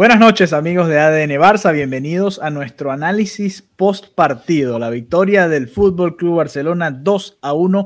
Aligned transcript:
Buenas 0.00 0.18
noches 0.18 0.54
amigos 0.54 0.88
de 0.88 0.98
ADN 0.98 1.38
Barça, 1.38 1.74
bienvenidos 1.74 2.40
a 2.40 2.48
nuestro 2.48 2.90
análisis 2.90 3.60
post 3.60 4.14
partido, 4.14 4.78
la 4.78 4.88
victoria 4.88 5.46
del 5.46 5.68
Fútbol 5.68 6.16
Club 6.16 6.36
Barcelona 6.36 6.90
2 6.90 7.40
a 7.42 7.52
1 7.52 7.84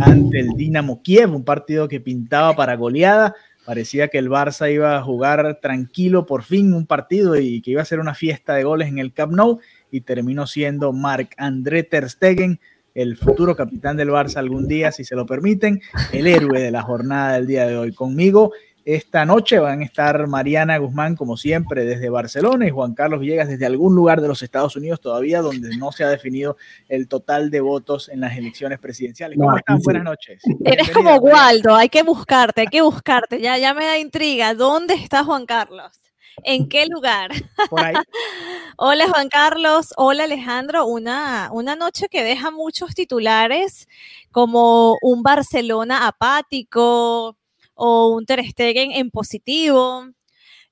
ante 0.00 0.40
el 0.40 0.48
Dinamo 0.56 1.02
Kiev, 1.04 1.32
un 1.32 1.44
partido 1.44 1.86
que 1.86 2.00
pintaba 2.00 2.56
para 2.56 2.74
goleada, 2.74 3.36
parecía 3.64 4.08
que 4.08 4.18
el 4.18 4.28
Barça 4.28 4.74
iba 4.74 4.96
a 4.96 5.02
jugar 5.04 5.60
tranquilo 5.62 6.26
por 6.26 6.42
fin 6.42 6.74
un 6.74 6.84
partido 6.84 7.36
y 7.36 7.62
que 7.62 7.70
iba 7.70 7.82
a 7.82 7.84
ser 7.84 8.00
una 8.00 8.14
fiesta 8.14 8.54
de 8.54 8.64
goles 8.64 8.88
en 8.88 8.98
el 8.98 9.12
Camp 9.12 9.32
Nou 9.32 9.60
y 9.92 10.00
terminó 10.00 10.48
siendo 10.48 10.92
Marc-André 10.92 11.84
Ter 11.84 12.10
Stegen 12.10 12.58
el 12.94 13.16
futuro 13.16 13.56
capitán 13.56 13.96
del 13.96 14.10
Barça 14.10 14.36
algún 14.36 14.68
día, 14.68 14.92
si 14.92 15.04
se 15.04 15.16
lo 15.16 15.26
permiten, 15.26 15.80
el 16.12 16.26
héroe 16.26 16.60
de 16.60 16.70
la 16.70 16.82
jornada 16.82 17.34
del 17.34 17.46
día 17.46 17.66
de 17.66 17.76
hoy. 17.76 17.92
Conmigo 17.92 18.52
esta 18.84 19.24
noche 19.24 19.58
van 19.58 19.80
a 19.80 19.84
estar 19.84 20.26
Mariana 20.26 20.78
Guzmán, 20.78 21.16
como 21.16 21.36
siempre, 21.36 21.84
desde 21.84 22.08
Barcelona 22.08 22.66
y 22.66 22.70
Juan 22.70 22.94
Carlos 22.94 23.20
Villegas 23.20 23.48
desde 23.48 23.66
algún 23.66 23.94
lugar 23.94 24.20
de 24.20 24.28
los 24.28 24.42
Estados 24.42 24.76
Unidos 24.76 25.00
todavía, 25.00 25.40
donde 25.40 25.76
no 25.76 25.92
se 25.92 26.04
ha 26.04 26.08
definido 26.08 26.56
el 26.88 27.08
total 27.08 27.50
de 27.50 27.60
votos 27.60 28.08
en 28.08 28.20
las 28.20 28.36
elecciones 28.36 28.78
presidenciales. 28.78 29.38
¿Cómo 29.38 29.56
están? 29.56 29.78
Buenas 29.82 30.04
noches. 30.04 30.42
Eres 30.64 30.90
como 30.90 31.16
Waldo, 31.16 31.74
hay 31.74 31.88
que 31.88 32.02
buscarte, 32.02 32.62
hay 32.62 32.66
que 32.66 32.82
buscarte. 32.82 33.40
Ya, 33.40 33.58
ya 33.58 33.74
me 33.74 33.84
da 33.84 33.98
intriga. 33.98 34.54
¿Dónde 34.54 34.94
está 34.94 35.24
Juan 35.24 35.46
Carlos? 35.46 36.02
¿En 36.44 36.68
qué 36.68 36.86
lugar? 36.86 37.30
Por 37.68 37.80
ahí. 37.80 37.94
Hola 38.78 39.06
Juan 39.06 39.28
Carlos, 39.28 39.92
hola 39.96 40.24
Alejandro. 40.24 40.86
Una, 40.86 41.50
una 41.52 41.76
noche 41.76 42.08
que 42.08 42.24
deja 42.24 42.50
muchos 42.50 42.94
titulares 42.94 43.86
como 44.30 44.96
un 45.02 45.22
Barcelona 45.22 46.08
apático, 46.08 47.36
o 47.84 48.06
un 48.14 48.26
Ter 48.26 48.44
Stegen 48.46 48.92
en 48.92 49.10
positivo. 49.10 50.04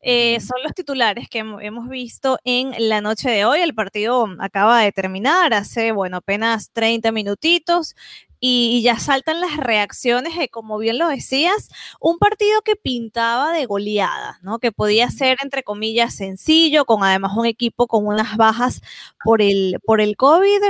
Eh, 0.01 0.39
son 0.39 0.63
los 0.63 0.73
titulares 0.75 1.29
que 1.29 1.41
hemos 1.41 1.89
visto 1.89 2.39
en 2.45 2.73
la 2.79 3.01
noche 3.01 3.29
de 3.29 3.45
hoy. 3.45 3.61
El 3.61 3.75
partido 3.75 4.29
acaba 4.39 4.81
de 4.81 4.93
terminar 4.93 5.53
hace, 5.53 5.91
bueno, 5.91 6.19
apenas 6.19 6.71
30 6.71 7.11
minutitos 7.11 7.97
y, 8.39 8.81
ya 8.83 8.97
saltan 9.01 9.41
las 9.41 9.57
reacciones 9.57 10.37
de, 10.37 10.49
como 10.49 10.79
bien 10.79 10.99
lo 10.99 11.09
decías, 11.09 11.69
un 12.01 12.19
partido 12.19 12.63
que 12.63 12.77
pintaba 12.77 13.53
de 13.53 13.67
goleada, 13.67 14.39
¿no? 14.43 14.61
Que 14.61 14.71
podía 14.71 15.11
ser, 15.11 15.37
entre 15.43 15.65
comillas, 15.65 16.15
sencillo, 16.15 16.85
con 16.85 17.03
además 17.03 17.33
un 17.37 17.47
equipo 17.47 17.89
con 17.89 18.07
unas 18.07 18.37
bajas 18.37 18.83
por 19.25 19.43
el, 19.43 19.79
por 19.85 20.01
el 20.01 20.17
COVID 20.17 20.61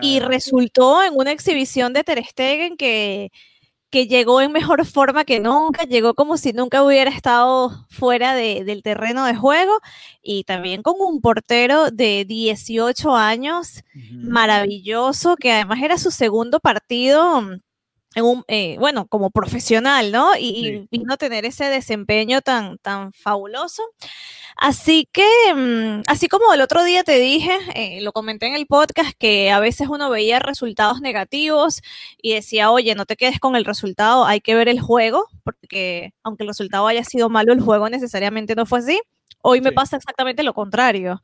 y 0.00 0.20
resultó 0.20 1.02
en 1.04 1.12
una 1.14 1.32
exhibición 1.32 1.92
de 1.92 2.02
Ter 2.02 2.24
Stegen 2.24 2.78
que 2.78 3.30
que 3.92 4.08
llegó 4.08 4.40
en 4.40 4.50
mejor 4.50 4.84
forma 4.86 5.24
que 5.24 5.38
nunca, 5.38 5.84
llegó 5.84 6.14
como 6.14 6.36
si 6.36 6.52
nunca 6.52 6.82
hubiera 6.82 7.10
estado 7.10 7.86
fuera 7.90 8.34
de, 8.34 8.64
del 8.64 8.82
terreno 8.82 9.24
de 9.26 9.36
juego 9.36 9.78
y 10.22 10.44
también 10.44 10.82
con 10.82 10.94
un 10.98 11.20
portero 11.20 11.90
de 11.92 12.24
18 12.24 13.14
años, 13.14 13.84
uh 13.94 13.98
-huh. 13.98 14.28
maravilloso, 14.28 15.36
que 15.36 15.52
además 15.52 15.80
era 15.82 15.98
su 15.98 16.10
segundo 16.10 16.58
partido. 16.58 17.42
En 18.14 18.24
un, 18.24 18.44
eh, 18.48 18.76
bueno, 18.78 19.06
como 19.06 19.30
profesional, 19.30 20.12
¿no? 20.12 20.36
Y, 20.36 20.40
sí. 20.40 20.88
y, 20.90 20.98
vino 20.98 21.14
a 21.14 21.16
tener 21.16 21.44
ese 21.44 21.64
desempeño 21.64 22.42
tan, 22.42 22.78
tan 22.78 23.12
fabuloso. 23.12 23.82
Así 24.56 25.08
que, 25.12 25.26
mmm, 25.54 26.02
así 26.06 26.28
como 26.28 26.52
el 26.52 26.60
otro 26.60 26.84
día 26.84 27.04
te 27.04 27.18
dije, 27.18 27.58
eh, 27.74 28.00
lo 28.02 28.12
comenté 28.12 28.46
en 28.46 28.54
el 28.54 28.66
podcast, 28.66 29.12
que 29.18 29.50
a 29.50 29.60
veces 29.60 29.88
uno 29.88 30.10
veía 30.10 30.38
resultados 30.38 31.00
negativos 31.00 31.80
y 32.20 32.34
decía, 32.34 32.70
oye, 32.70 32.94
no 32.94 33.06
te 33.06 33.16
quedes 33.16 33.40
con 33.40 33.56
el 33.56 33.64
resultado, 33.64 34.24
hay 34.26 34.40
que 34.40 34.54
ver 34.54 34.68
el 34.68 34.80
juego, 34.80 35.28
porque 35.44 36.12
aunque 36.22 36.44
el 36.44 36.48
resultado 36.48 36.86
haya 36.86 37.04
sido 37.04 37.30
malo, 37.30 37.52
el 37.52 37.60
juego 37.60 37.88
necesariamente 37.88 38.54
no 38.54 38.66
fue 38.66 38.80
así. 38.80 39.00
Hoy 39.42 39.60
me 39.60 39.70
sí. 39.70 39.74
pasa 39.74 39.96
exactamente 39.96 40.44
lo 40.44 40.54
contrario. 40.54 41.20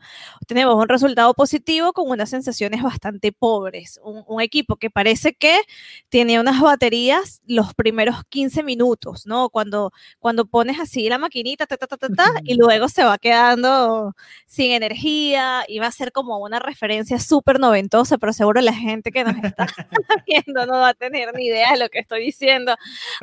Tenemos 0.48 0.74
un 0.74 0.88
resultado 0.88 1.32
positivo 1.34 1.92
con 1.92 2.10
unas 2.10 2.28
sensaciones 2.28 2.82
bastante 2.82 3.30
pobres. 3.32 4.00
Un, 4.02 4.24
un, 4.26 4.40
equipo 4.40 4.76
que 4.76 4.90
parece 4.90 5.34
que 5.34 5.60
tiene 6.08 6.40
unas 6.40 6.60
baterías 6.60 7.42
los 7.46 7.74
primeros 7.74 8.16
15 8.28 8.64
minutos, 8.64 9.26
¿no? 9.26 9.50
Cuando, 9.50 9.92
cuando 10.18 10.46
pones 10.46 10.80
así 10.80 11.08
la 11.08 11.18
maquinita, 11.18 11.66
ta, 11.66 11.76
ta, 11.76 11.86
ta, 11.86 11.96
ta, 11.96 12.08
ta, 12.08 12.32
y 12.44 12.54
luego 12.58 12.88
se 12.88 13.04
va 13.04 13.18
quedando 13.18 14.14
sin 14.46 14.72
energía 14.72 15.64
y 15.68 15.78
va 15.78 15.86
a 15.86 15.92
ser 15.92 16.10
como 16.10 16.38
una 16.38 16.58
referencia 16.58 17.20
súper 17.20 17.60
noventosa, 17.60 18.18
pero 18.18 18.32
seguro 18.32 18.60
la 18.60 18.74
gente 18.74 19.12
que 19.12 19.22
nos 19.24 19.36
está 19.44 19.66
viendo 20.26 20.66
no 20.66 20.72
va 20.72 20.88
a 20.88 20.94
tener 20.94 21.32
ni 21.34 21.46
idea 21.46 21.72
de 21.72 21.78
lo 21.78 21.88
que 21.88 22.00
estoy 22.00 22.24
diciendo. 22.24 22.74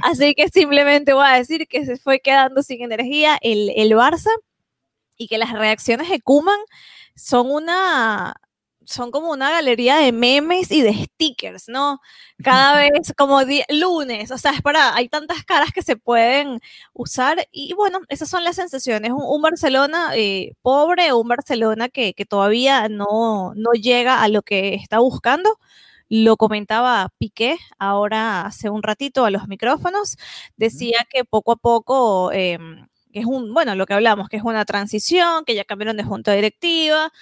Así 0.04 0.36
que 0.36 0.48
simplemente 0.48 1.14
voy 1.14 1.28
a 1.28 1.34
decir 1.34 1.68
que 1.68 1.86
se 1.86 1.98
fue 1.98 2.22
quedando 2.22 2.64
sin 2.64 2.82
energía 2.82 3.38
el, 3.42 3.72
el 3.76 3.92
Barça 3.92 4.30
y 5.18 5.28
que 5.28 5.38
las 5.38 5.52
reacciones 5.54 6.10
de 6.10 6.22
Kuman 6.22 6.60
son 7.16 7.52
una 7.52 8.36
son 8.86 9.12
como 9.12 9.32
una 9.32 9.52
galería 9.52 9.98
de 9.98 10.12
memes 10.12 10.72
y 10.72 10.82
de 10.82 10.94
stickers, 10.94 11.68
¿no? 11.68 12.00
Cada 12.44 12.78
vez 12.78 13.14
como 13.18 13.40
lunes, 13.70 14.32
o 14.32 14.38
sea, 14.38 14.52
es 14.52 14.62
para, 14.62 14.96
hay 14.96 15.10
tantas 15.10 15.44
caras 15.44 15.72
que 15.74 15.82
se 15.82 15.98
pueden 15.98 16.60
usar 16.94 17.48
y 17.52 17.74
bueno, 17.74 18.00
esas 18.10 18.30
son 18.30 18.44
las 18.44 18.56
sensaciones. 18.58 19.12
Un, 19.12 19.24
un 19.24 19.42
Barcelona 19.42 20.12
eh, 20.16 20.54
pobre 20.62 21.12
o 21.12 21.18
un 21.20 21.28
Barcelona 21.28 21.90
que, 21.90 22.14
que 22.14 22.26
todavía 22.26 22.88
no, 22.90 23.54
no 23.56 23.72
llega 23.74 24.22
a 24.24 24.28
lo 24.30 24.42
que 24.44 24.76
está 24.76 25.00
buscando. 25.00 25.60
Lo 26.10 26.38
comentaba 26.38 27.10
Piqué 27.18 27.58
ahora 27.80 28.46
hace 28.46 28.70
un 28.70 28.84
ratito 28.84 29.26
a 29.26 29.32
los 29.32 29.48
micrófonos. 29.48 30.18
Decía 30.58 31.00
que 31.10 31.26
poco 31.26 31.54
a 31.54 31.56
poco 31.56 32.32
eh, 32.32 32.60
que 33.16 33.22
es 33.22 33.26
un, 33.26 33.54
bueno, 33.54 33.76
lo 33.76 33.86
que 33.86 33.94
hablamos, 33.94 34.28
que 34.28 34.36
es 34.36 34.44
una 34.44 34.66
transición, 34.66 35.46
que 35.46 35.56
ya 35.56 35.64
cambiaron 35.64 35.96
de 35.96 36.04
junta 36.04 36.34
directiva, 36.34 37.14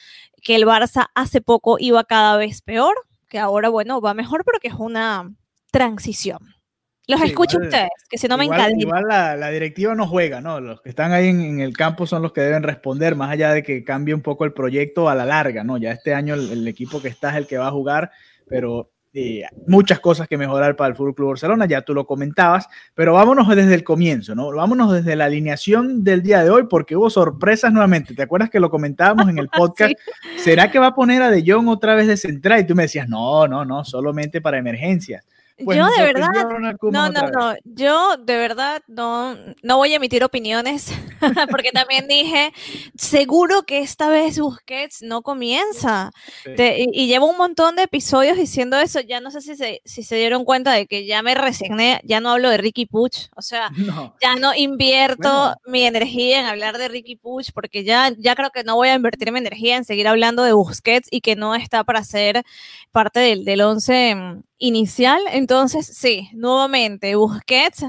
que 0.41 0.55
el 0.55 0.65
Barça 0.65 1.09
hace 1.13 1.39
poco 1.39 1.77
iba 1.79 2.03
cada 2.03 2.35
vez 2.35 2.63
peor, 2.63 2.95
que 3.29 3.37
ahora, 3.37 3.69
bueno, 3.69 4.01
va 4.01 4.15
mejor, 4.15 4.43
pero 4.43 4.57
que 4.59 4.69
es 4.69 4.73
una 4.73 5.31
transición. 5.69 6.39
Los 7.05 7.19
sí, 7.19 7.27
escucho 7.27 7.57
igual, 7.57 7.67
ustedes, 7.67 7.89
que 8.09 8.17
si 8.17 8.27
no 8.27 8.39
me 8.39 8.45
encadena. 8.45 8.81
Igual 8.81 9.03
la, 9.07 9.35
la, 9.37 9.51
directiva 9.51 9.93
no 9.93 10.07
juega, 10.07 10.41
¿no? 10.41 10.59
Los 10.59 10.81
que 10.81 10.89
están 10.89 11.11
ahí 11.11 11.27
en, 11.27 11.41
en, 11.41 11.59
el 11.59 11.77
campo 11.77 12.07
son 12.07 12.23
los 12.23 12.33
que 12.33 12.41
deben 12.41 12.63
responder, 12.63 13.15
más 13.15 13.29
allá 13.29 13.53
de 13.53 13.61
que 13.61 13.83
cambie 13.83 14.15
un 14.15 14.23
poco 14.23 14.45
el 14.45 14.53
proyecto 14.53 15.09
a 15.09 15.13
la 15.13 15.27
larga, 15.27 15.63
¿no? 15.63 15.77
Ya 15.77 15.91
este 15.91 16.15
año 16.15 16.33
el, 16.33 16.51
el 16.51 16.67
equipo 16.67 17.03
que 17.03 17.09
está 17.09 17.29
es 17.29 17.35
el 17.35 17.45
que 17.45 17.59
va 17.59 17.67
a 17.67 17.71
jugar, 17.71 18.09
pero 18.47 18.92
eh, 19.15 19.43
muchas 19.67 19.99
cosas 19.99 20.27
que 20.27 20.37
mejorar 20.37 20.75
para 20.75 20.89
el 20.89 20.95
Fútbol 20.95 21.13
Club 21.13 21.29
Barcelona, 21.29 21.67
ya 21.67 21.83
tú 21.83 21.93
lo 21.93 22.07
comentabas, 22.07 22.67
pero 22.95 23.13
vámonos 23.13 23.47
desde 23.47 23.75
el 23.75 23.83
comienzo, 23.83 24.33
¿no? 24.33 24.51
Vámonos 24.51 24.91
desde 24.91 25.15
la 25.15 25.25
alineación 25.25 26.03
del 26.03 26.23
día 26.23 26.43
de 26.43 26.49
hoy, 26.49 26.63
porque 26.67 26.95
hubo 26.95 27.09
sorpresas 27.09 27.71
nuevamente. 27.71 28.15
¿Te 28.15 28.23
acuerdas 28.23 28.49
que 28.49 28.59
lo 28.59 28.71
comentábamos 28.71 29.29
en 29.29 29.37
el 29.37 29.49
podcast? 29.55 29.93
sí. 30.37 30.39
¿Será 30.53 30.71
que 30.71 30.79
va 30.79 30.87
a 30.87 30.95
poner 30.95 31.21
a 31.21 31.29
De 31.29 31.43
Jong 31.45 31.67
otra 31.67 31.93
vez 31.93 32.07
de 32.07 32.17
central? 32.17 32.61
Y 32.61 32.67
tú 32.67 32.75
me 32.75 32.83
decías, 32.83 33.07
no, 33.07 33.47
no, 33.47 33.63
no, 33.65 33.85
solamente 33.85 34.41
para 34.41 34.57
emergencias. 34.57 35.23
Pues 35.63 35.77
yo 35.77 35.85
de 35.85 36.03
verdad, 36.03 36.29
no, 36.81 37.09
no, 37.09 37.29
no, 37.29 37.55
yo 37.63 38.17
de 38.17 38.37
verdad 38.37 38.81
no, 38.87 39.35
no 39.61 39.77
voy 39.77 39.93
a 39.93 39.97
emitir 39.97 40.23
opiniones 40.23 40.91
porque 41.51 41.71
también 41.71 42.07
dije, 42.07 42.51
seguro 42.95 43.61
que 43.63 43.79
esta 43.79 44.09
vez 44.09 44.39
Busquets 44.39 45.03
no 45.03 45.21
comienza. 45.21 46.11
Sí. 46.43 46.55
Te, 46.55 46.81
y, 46.81 46.87
y, 46.91 47.07
llevo 47.07 47.29
un 47.29 47.37
montón 47.37 47.75
de 47.75 47.83
episodios 47.83 48.35
diciendo 48.35 48.79
eso, 48.79 48.99
ya 49.01 49.19
no 49.19 49.29
sé 49.29 49.41
si 49.41 49.55
se, 49.55 49.81
si 49.85 50.01
se 50.01 50.15
dieron 50.15 50.43
cuenta 50.43 50.71
de 50.73 50.87
que 50.87 51.05
ya 51.05 51.21
me 51.21 51.35
resigné, 51.35 52.01
ya 52.03 52.19
no 52.19 52.31
hablo 52.31 52.49
de 52.49 52.57
Ricky 52.57 52.87
Puch, 52.87 53.29
o 53.35 53.41
sea, 53.43 53.69
no. 53.77 54.15
ya 54.21 54.35
no 54.35 54.55
invierto 54.55 55.29
bueno. 55.29 55.55
mi 55.67 55.85
energía 55.85 56.39
en 56.39 56.47
hablar 56.47 56.79
de 56.79 56.87
Ricky 56.87 57.15
Puch 57.15 57.51
porque 57.53 57.83
ya, 57.83 58.11
ya 58.17 58.35
creo 58.35 58.49
que 58.49 58.63
no 58.63 58.75
voy 58.75 58.89
a 58.89 58.95
invertir 58.95 59.31
mi 59.31 59.39
energía 59.39 59.77
en 59.77 59.85
seguir 59.85 60.07
hablando 60.07 60.43
de 60.43 60.53
Busquets 60.53 61.09
y 61.11 61.21
que 61.21 61.35
no 61.35 61.53
está 61.53 61.83
para 61.83 62.03
ser 62.03 62.43
parte 62.91 63.19
del, 63.19 63.45
del 63.45 63.61
once 63.61 64.15
inicial. 64.63 65.21
Entonces, 65.31 65.85
sí, 65.87 66.29
nuevamente, 66.33 67.15
Busquets. 67.15 67.85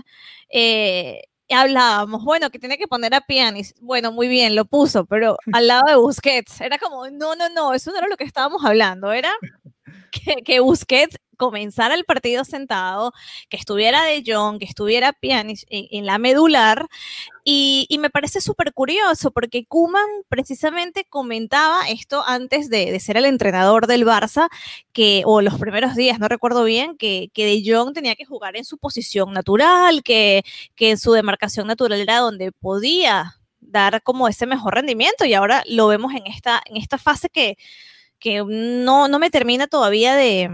Eh, 0.51 1.23
hablábamos, 1.51 2.25
bueno, 2.25 2.51
que 2.51 2.59
tiene 2.59 2.79
que 2.79 2.89
poner 2.89 3.15
a 3.15 3.21
Pianis. 3.21 3.75
Bueno, 3.81 4.11
muy 4.13 4.29
bien, 4.29 4.55
lo 4.57 4.65
puso, 4.65 5.07
pero 5.07 5.37
al 5.53 5.69
lado 5.69 5.85
de 5.89 5.97
Busquets. 5.97 6.61
Era 6.61 6.79
como, 6.79 7.09
no, 7.11 7.37
no, 7.37 7.49
no, 7.51 7.75
eso 7.75 7.91
no 7.93 7.99
era 7.99 8.09
lo 8.09 8.17
que 8.17 8.25
estábamos 8.25 8.65
hablando. 8.65 9.13
Era 9.13 9.33
que, 10.13 10.37
que 10.45 10.61
Busquets 10.61 11.17
comenzara 11.35 11.95
el 11.95 12.05
partido 12.05 12.45
sentado, 12.45 13.13
que 13.49 13.57
estuviera 13.57 14.05
De 14.05 14.23
Jong, 14.27 14.59
que 14.59 14.65
estuviera 14.65 15.13
Pianis 15.13 15.67
en, 15.69 16.07
la 16.07 16.19
medular. 16.19 16.87
Y, 17.45 17.87
me 18.01 18.11
parece 18.11 18.41
súper 18.41 18.73
curioso 18.73 19.31
porque 19.31 19.65
Kuman 19.67 20.07
precisamente 20.29 21.05
comentaba 21.09 21.89
esto 21.89 22.23
antes 22.27 22.71
de, 22.71 22.99
ser 23.01 23.17
el 23.17 23.25
entrenador 23.27 23.87
del 23.87 24.05
Barça, 24.07 24.49
que, 24.93 25.23
o 25.27 25.41
los 25.41 25.59
primeros 25.59 25.95
días, 25.95 26.19
no 26.19 26.29
recuerdo 26.29 26.65
bien, 26.65 26.97
que, 26.97 27.31
que 27.35 27.47
De 27.47 27.63
Jong 27.65 27.93
tenía 27.95 28.15
que 28.17 28.25
jugar 28.25 28.57
en 28.57 28.65
su 28.65 28.79
posición 28.79 29.33
natural, 29.33 30.03
que, 30.03 30.43
que 30.75 30.91
en 30.91 30.99
su 30.99 31.13
demarcación 31.13 31.67
natural 31.67 32.01
era 32.01 32.19
donde 32.19 32.53
podía 32.53 33.37
dar 33.75 34.03
como 34.03 34.29
ese 34.29 34.47
mejor 34.47 34.75
rendimiento 34.75 35.25
y 35.25 35.35
ahora 35.35 35.65
lo 35.67 35.89
vemos 35.89 36.15
en 36.15 36.27
esta, 36.27 36.63
en 36.67 36.77
esta 36.77 36.99
fase 36.99 37.29
que, 37.29 37.57
que 38.19 38.43
no, 38.47 39.09
no 39.09 39.19
me 39.19 39.31
termina 39.31 39.67
todavía 39.67 40.15
de, 40.15 40.51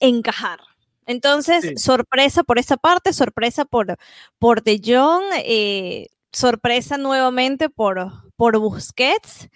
encajar. 0.00 0.60
Entonces, 1.06 1.82
sorpresa 1.82 2.44
por 2.44 2.58
esa 2.58 2.76
parte, 2.76 3.12
sorpresa 3.12 3.64
por, 3.64 3.96
por 4.38 4.62
De 4.62 4.80
Jong, 4.84 5.24
eh, 5.44 6.06
sorpresa 6.32 6.98
nuevamente 6.98 7.68
por, 7.68 8.10
por 8.36 8.58
Busquets. 8.58 9.48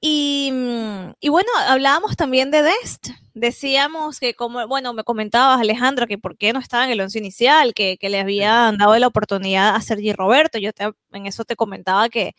Y, 0.00 0.50
mm, 0.52 1.14
y, 1.20 1.28
bueno, 1.30 1.50
hablábamos 1.68 2.16
también 2.16 2.50
de 2.50 2.62
Dest. 2.62 3.08
Decíamos 3.34 4.20
que, 4.20 4.34
como, 4.34 4.66
bueno, 4.68 4.92
me 4.94 5.04
comentabas, 5.04 5.60
Alejandro, 5.60 6.06
que 6.06 6.18
por 6.18 6.36
qué 6.36 6.52
no 6.52 6.60
estaba 6.60 6.84
en 6.84 6.90
el 6.90 7.00
once 7.00 7.18
inicial, 7.18 7.74
que, 7.74 7.98
que 7.98 8.08
le 8.08 8.20
habían 8.20 8.78
dado 8.78 8.96
la 8.98 9.06
oportunidad 9.06 9.74
a 9.74 9.80
Sergi 9.80 10.12
Roberto. 10.12 10.58
Yo 10.58 10.70
en 11.12 11.26
eso 11.26 11.44
te 11.44 11.56
comentaba 11.56 12.08
que, 12.08 12.34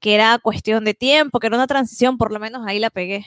que 0.00 0.14
era 0.14 0.38
cuestión 0.38 0.84
de 0.84 0.94
tiempo, 0.94 1.38
que 1.38 1.46
era 1.46 1.56
una 1.56 1.66
transición, 1.66 2.18
por 2.18 2.32
lo 2.32 2.40
menos 2.40 2.66
ahí 2.66 2.78
la 2.78 2.90
pegué. 2.90 3.24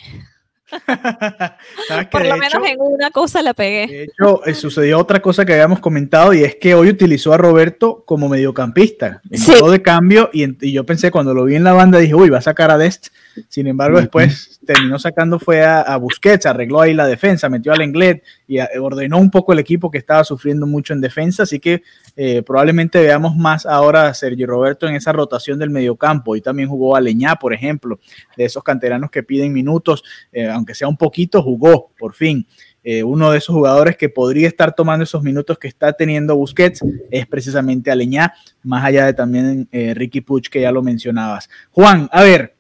Por 2.12 2.26
lo 2.26 2.38
menos 2.38 2.68
en 2.68 2.78
una 2.80 3.12
cosa 3.12 3.42
la 3.42 3.54
pegué. 3.54 3.88
De 3.88 4.04
hecho, 4.04 4.46
eh, 4.46 4.54
sucedió 4.54 5.00
otra 5.00 5.22
cosa 5.22 5.46
que 5.46 5.54
habíamos 5.54 5.80
comentado 5.80 6.34
y 6.34 6.44
es 6.44 6.56
que 6.56 6.76
hoy 6.76 6.90
utilizó 6.90 7.34
a 7.34 7.38
Roberto 7.38 8.04
como 8.06 8.30
mediocampista. 8.30 9.22
todo 9.60 9.72
de 9.72 9.82
cambio 9.82 10.30
y, 10.34 10.72
yo 10.72 10.86
pensé 10.86 11.12
cuando 11.12 11.34
lo 11.34 11.46
vi 11.46 11.56
en 11.56 11.64
la 11.64 11.74
banda 11.74 12.00
dije, 12.00 12.16
uy, 12.16 12.30
va 12.30 12.40
a 12.40 12.42
sacar 12.42 12.72
a 12.72 12.78
Dest. 12.78 13.08
Sin 13.50 13.68
embargo, 13.68 14.00
después 14.00 14.60
terminó 14.66 14.98
sacando 14.98 15.40
fue 15.40 15.64
a, 15.64 15.96
Busquets, 15.98 16.46
arregló 16.46 16.82
ahí 16.82 16.94
la 16.94 17.06
defensa, 17.06 17.50
metió 17.50 17.74
al 17.74 17.80
Lenglet 17.80 18.24
y 18.48 18.60
ordenó 18.80 19.18
un 19.18 19.30
poco 19.30 19.54
el 19.54 19.60
equipo 19.60 19.92
que 19.92 19.98
estaba 19.98 20.24
sufriendo 20.24 20.66
mucho 20.66 20.94
en 20.94 21.02
defensa. 21.02 21.44
Así 21.44 21.60
que 21.60 21.84
eh, 22.16 22.42
probablemente 22.44 23.02
veamos 23.02 23.36
más 23.36 23.66
ahora 23.66 24.08
a 24.08 24.14
Sergio 24.14 24.48
Roberto 24.48 24.88
en 24.88 24.96
esa 24.96 25.12
rotación 25.12 25.60
del 25.60 25.70
mediocampo. 25.70 26.36
Y 26.36 26.42
también 26.42 26.70
jugó 26.70 26.96
a 26.96 27.02
Leñá, 27.02 27.36
por 27.36 27.54
ejemplo, 27.54 28.00
de 28.38 28.46
esos 28.46 28.64
canteranos 28.64 29.12
que 29.12 29.24
piden 29.24 29.54
minutos. 29.54 30.04
Eh, 30.32 30.48
aunque 30.66 30.74
sea 30.74 30.88
un 30.88 30.98
poquito, 30.98 31.44
jugó 31.44 31.92
por 32.00 32.16
fin. 32.16 32.48
Eh, 32.84 33.04
uno 33.04 33.32
de 33.32 33.38
esos 33.38 33.56
jugadores 33.56 33.98
que 33.98 34.10
podría 34.10 34.48
estar 34.48 34.74
tomando 34.74 35.04
esos 35.04 35.22
minutos 35.22 35.60
que 35.60 35.68
está 35.68 35.94
teniendo 35.94 36.36
Busquets 36.36 36.84
es 37.12 37.28
precisamente 37.28 37.92
Aleñá, 37.92 38.34
más 38.64 38.84
allá 38.84 39.06
de 39.06 39.14
también 39.14 39.68
eh, 39.72 39.94
Ricky 39.94 40.22
Puch, 40.22 40.50
que 40.50 40.62
ya 40.62 40.72
lo 40.72 40.82
mencionabas. 40.82 41.50
Juan, 41.72 42.10
a 42.12 42.24
ver, 42.24 42.56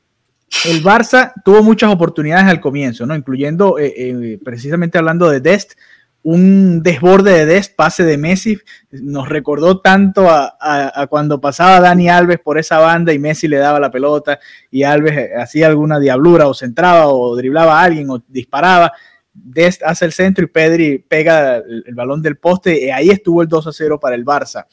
el 0.66 0.84
Barça 0.84 1.34
tuvo 1.44 1.64
muchas 1.64 1.92
oportunidades 1.92 2.46
al 2.46 2.62
comienzo, 2.62 3.08
¿no? 3.08 3.16
Incluyendo, 3.16 3.78
eh, 3.80 4.40
precisamente 4.44 5.00
hablando 5.00 5.30
de 5.30 5.40
Dest, 5.40 5.74
un 6.26 6.82
desborde 6.82 7.32
de 7.34 7.46
Dest, 7.46 7.76
pase 7.76 8.04
de 8.04 8.18
Messi, 8.18 8.58
nos 8.90 9.30
recordó 9.30 9.80
tanto 9.80 10.28
a, 10.28 11.06
cuando 11.08 11.40
pasaba 11.40 11.80
Dani 11.80 12.10
Alves 12.10 12.40
por 12.40 12.58
esa 12.58 12.80
banda 12.80 13.14
y 13.14 13.20
Messi 13.20 13.48
le 13.48 13.58
daba 13.58 13.80
la 13.80 13.92
pelota 13.92 14.40
y 14.72 14.82
Alves 14.82 15.30
hacía 15.38 15.68
alguna 15.68 16.00
diablura 16.00 16.48
o 16.48 16.56
centraba 16.56 17.10
o 17.10 17.36
driblaba 17.36 17.80
a 17.80 17.84
alguien 17.84 18.10
o 18.10 18.24
disparaba. 18.28 18.92
Dest 19.34 19.84
hace 19.84 20.06
el 20.06 20.14
centro 20.14 20.44
y 20.44 20.48
Pedri 20.48 20.98
pega 20.98 21.58
el, 21.58 21.94
balón 21.94 22.24
del 22.24 22.38
poste 22.38 22.88
y 22.88 22.90
ahí 22.90 23.12
estuvo 23.12 23.44
el 23.44 23.48
2 23.48 23.68
a 23.68 23.72
0 23.72 24.00
para 24.00 24.16
el 24.16 24.26
Barça. 24.26 24.66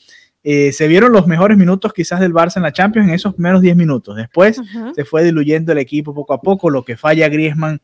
Eh, 0.43 0.72
se 0.72 0.88
vieron 0.88 1.12
los 1.12 1.26
mejores 1.26 1.58
minutos 1.58 1.93
quizás 1.93 2.19
del 2.19 2.32
Barça 2.32 2.56
en 2.56 2.62
la 2.62 2.72
Champions 2.72 3.08
en 3.08 3.14
esos 3.14 3.34
primeros 3.34 3.60
10 3.60 3.76
minutos. 3.76 4.16
Después 4.16 4.58
se 4.94 5.05
fue 5.05 5.22
diluyendo 5.22 5.72
el 5.72 5.78
equipo 5.78 6.14
poco 6.14 6.32
a 6.32 6.40
poco, 6.40 6.70
lo 6.70 6.82
que 6.82 6.96
falla 6.96 7.28
Griezmann 7.28 7.82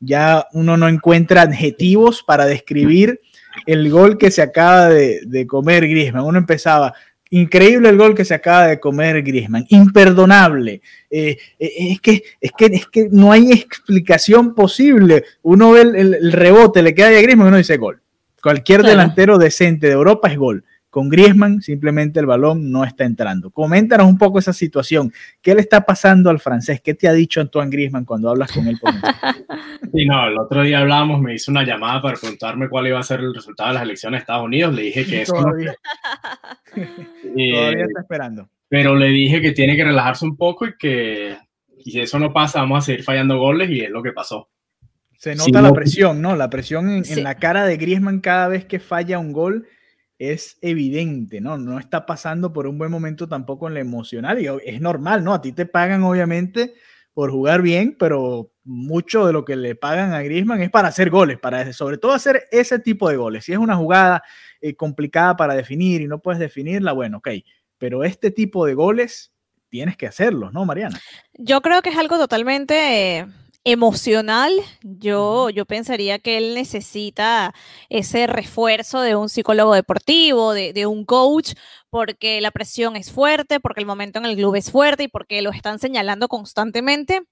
ya 0.00 0.46
uno 0.52 0.76
no 0.76 0.88
encuentra 0.88 1.42
adjetivos 1.42 2.22
para 2.22 2.46
describir 2.46 3.20
el 3.66 3.90
gol 3.90 4.18
que 4.18 4.30
se 4.30 4.42
acaba 4.42 4.88
de, 4.88 5.46
comer 5.46 5.86
Griezmann. 5.86 6.24
Uno 6.24 6.38
empezaba, 6.38 6.94
increíble 7.28 7.90
el 7.90 7.98
gol 7.98 8.14
que 8.14 8.24
se 8.24 8.34
acaba 8.34 8.66
de 8.66 8.80
comer 8.80 9.22
Griezmann, 9.22 9.66
imperdonable. 9.68 10.80
Eh, 11.10 11.36
eh, 11.58 11.72
es, 11.92 12.00
que, 12.00 12.22
es, 12.40 12.50
que, 12.56 12.66
es 12.66 12.86
que 12.86 13.08
no 13.10 13.30
hay 13.30 13.52
explicación 13.52 14.54
posible. 14.54 15.24
Uno 15.42 15.72
ve 15.72 15.82
el, 15.82 16.32
rebote, 16.32 16.82
le 16.82 16.94
queda 16.94 17.08
a 17.08 17.22
Griezmann 17.22 17.46
y 17.46 17.48
uno 17.48 17.56
dice 17.58 17.76
gol. 17.76 18.00
Cualquier 18.42 18.82
delantero 18.82 19.36
decente 19.36 19.88
de 19.88 19.92
Europa 19.92 20.28
es 20.28 20.38
gol. 20.38 20.64
Con 20.90 21.08
Griezmann 21.08 21.62
simplemente 21.62 22.18
el 22.18 22.26
balón 22.26 22.72
no 22.72 22.84
está 22.84 23.04
entrando. 23.04 23.52
Coméntanos 23.52 24.08
un 24.08 24.18
poco 24.18 24.40
esa 24.40 24.52
situación. 24.52 25.12
¿Qué 25.40 25.54
le 25.54 25.60
está 25.60 25.86
pasando 25.86 26.30
al 26.30 26.40
francés? 26.40 26.80
¿Qué 26.80 26.94
te 26.94 27.06
ha 27.06 27.12
dicho 27.12 27.40
Antoine 27.40 27.70
Griezmann 27.70 28.04
cuando 28.04 28.28
hablas 28.28 28.50
con 28.50 28.66
él? 28.66 28.76
Por 28.80 28.92
sí, 29.94 30.04
no, 30.04 30.26
el 30.26 30.36
otro 30.36 30.62
día 30.62 30.80
hablábamos, 30.80 31.20
me 31.20 31.34
hizo 31.34 31.52
una 31.52 31.62
llamada 31.62 32.02
para 32.02 32.16
preguntarme 32.16 32.68
cuál 32.68 32.88
iba 32.88 32.98
a 32.98 33.04
ser 33.04 33.20
el 33.20 33.32
resultado 33.32 33.68
de 33.68 33.74
las 33.74 33.84
elecciones 33.84 34.18
de 34.18 34.22
Estados 34.22 34.44
Unidos. 34.44 34.74
Le 34.74 34.82
dije 34.82 35.06
que 35.06 35.22
eso... 35.22 35.34
Todavía, 35.34 35.74
Todavía 36.74 37.84
está 37.84 38.00
esperando. 38.00 38.48
Pero 38.68 38.96
le 38.96 39.08
dije 39.08 39.40
que 39.40 39.52
tiene 39.52 39.76
que 39.76 39.84
relajarse 39.84 40.24
un 40.24 40.36
poco 40.36 40.66
y 40.66 40.76
que 40.76 41.36
si 41.84 42.00
eso 42.00 42.18
no 42.18 42.32
pasa, 42.32 42.62
vamos 42.62 42.78
a 42.78 42.86
seguir 42.86 43.04
fallando 43.04 43.38
goles 43.38 43.70
y 43.70 43.80
es 43.80 43.90
lo 43.90 44.02
que 44.02 44.12
pasó. 44.12 44.48
Se 45.18 45.36
nota 45.36 45.62
la 45.62 45.72
presión, 45.72 46.20
¿no? 46.20 46.34
La 46.34 46.50
presión 46.50 46.90
en, 46.90 47.04
en 47.06 47.22
la 47.22 47.36
cara 47.36 47.64
de 47.64 47.76
Griezmann 47.76 48.20
cada 48.20 48.48
vez 48.48 48.64
que 48.64 48.80
falla 48.80 49.18
un 49.18 49.32
gol 49.32 49.68
es 50.20 50.58
evidente, 50.60 51.40
¿no? 51.40 51.56
No 51.56 51.78
está 51.78 52.04
pasando 52.04 52.52
por 52.52 52.66
un 52.66 52.76
buen 52.76 52.90
momento 52.90 53.26
tampoco 53.26 53.68
en 53.68 53.74
lo 53.74 53.80
emocional 53.80 54.38
y 54.38 54.48
es 54.68 54.78
normal, 54.78 55.24
¿no? 55.24 55.32
A 55.32 55.40
ti 55.40 55.52
te 55.52 55.64
pagan 55.64 56.02
obviamente 56.02 56.74
por 57.14 57.30
jugar 57.30 57.62
bien, 57.62 57.96
pero 57.98 58.52
mucho 58.62 59.26
de 59.26 59.32
lo 59.32 59.46
que 59.46 59.56
le 59.56 59.76
pagan 59.76 60.12
a 60.12 60.20
Griezmann 60.20 60.60
es 60.60 60.70
para 60.70 60.88
hacer 60.88 61.08
goles, 61.08 61.38
para 61.38 61.72
sobre 61.72 61.96
todo 61.96 62.12
hacer 62.12 62.42
ese 62.50 62.78
tipo 62.78 63.08
de 63.08 63.16
goles. 63.16 63.46
Si 63.46 63.52
es 63.52 63.58
una 63.58 63.76
jugada 63.76 64.22
eh, 64.60 64.76
complicada 64.76 65.36
para 65.36 65.54
definir 65.54 66.02
y 66.02 66.06
no 66.06 66.18
puedes 66.18 66.38
definirla, 66.38 66.92
bueno, 66.92 67.16
ok, 67.16 67.28
pero 67.78 68.04
este 68.04 68.30
tipo 68.30 68.66
de 68.66 68.74
goles 68.74 69.32
tienes 69.70 69.96
que 69.96 70.06
hacerlos, 70.06 70.52
¿no, 70.52 70.66
Mariana? 70.66 71.00
Yo 71.32 71.62
creo 71.62 71.80
que 71.80 71.88
es 71.88 71.96
algo 71.96 72.18
totalmente 72.18 73.26
emocional, 73.64 74.52
yo, 74.82 75.50
yo 75.50 75.66
pensaría 75.66 76.18
que 76.18 76.38
él 76.38 76.54
necesita 76.54 77.54
ese 77.88 78.26
refuerzo 78.26 79.00
de 79.00 79.16
un 79.16 79.28
psicólogo 79.28 79.74
deportivo, 79.74 80.52
de, 80.52 80.72
de, 80.72 80.86
un 80.86 81.04
coach, 81.04 81.52
porque 81.90 82.40
la 82.40 82.50
presión 82.50 82.96
es 82.96 83.12
fuerte, 83.12 83.60
porque 83.60 83.80
el 83.80 83.86
momento 83.86 84.18
en 84.18 84.26
el 84.26 84.36
club 84.36 84.56
es 84.56 84.70
fuerte 84.70 85.04
y 85.04 85.08
porque 85.08 85.42
lo 85.42 85.50
están 85.50 85.78
señalando 85.78 86.28
constantemente. 86.28 87.22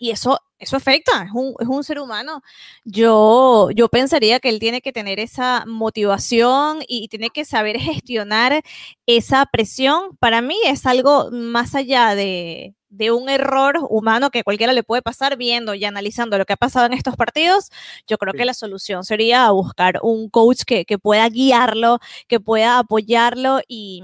Y 0.00 0.10
eso, 0.12 0.38
eso 0.60 0.76
afecta, 0.76 1.24
es 1.24 1.32
un, 1.34 1.54
es 1.58 1.66
un 1.68 1.82
ser 1.82 1.98
humano. 1.98 2.42
Yo, 2.84 3.70
yo 3.74 3.88
pensaría 3.88 4.38
que 4.40 4.48
él 4.48 4.60
tiene 4.60 4.80
que 4.80 4.92
tener 4.92 5.18
esa 5.18 5.64
motivación 5.66 6.80
y 6.86 7.08
tiene 7.08 7.30
que 7.30 7.44
saber 7.44 7.78
gestionar 7.80 8.62
esa 9.06 9.46
presión. 9.46 10.16
Para 10.18 10.40
mí 10.40 10.56
es 10.64 10.86
algo 10.86 11.30
más 11.32 11.74
allá 11.74 12.14
de, 12.14 12.76
de 12.90 13.10
un 13.10 13.28
error 13.28 13.78
humano 13.90 14.30
que 14.30 14.44
cualquiera 14.44 14.72
le 14.72 14.82
puede 14.82 15.02
pasar 15.02 15.36
viendo 15.36 15.74
y 15.74 15.84
analizando 15.84 16.38
lo 16.38 16.46
que 16.46 16.54
ha 16.54 16.56
pasado 16.56 16.86
en 16.86 16.92
estos 16.92 17.16
partidos, 17.16 17.70
yo 18.06 18.18
creo 18.18 18.34
que 18.34 18.44
la 18.44 18.54
solución 18.54 19.04
sería 19.04 19.50
buscar 19.50 20.00
un 20.02 20.28
coach 20.30 20.62
que, 20.64 20.84
pueda 20.98 21.28
guiarlo, 21.28 22.00
que 22.26 22.40
pueda 22.40 22.78
apoyarlo 22.78 23.60
y, 23.68 24.02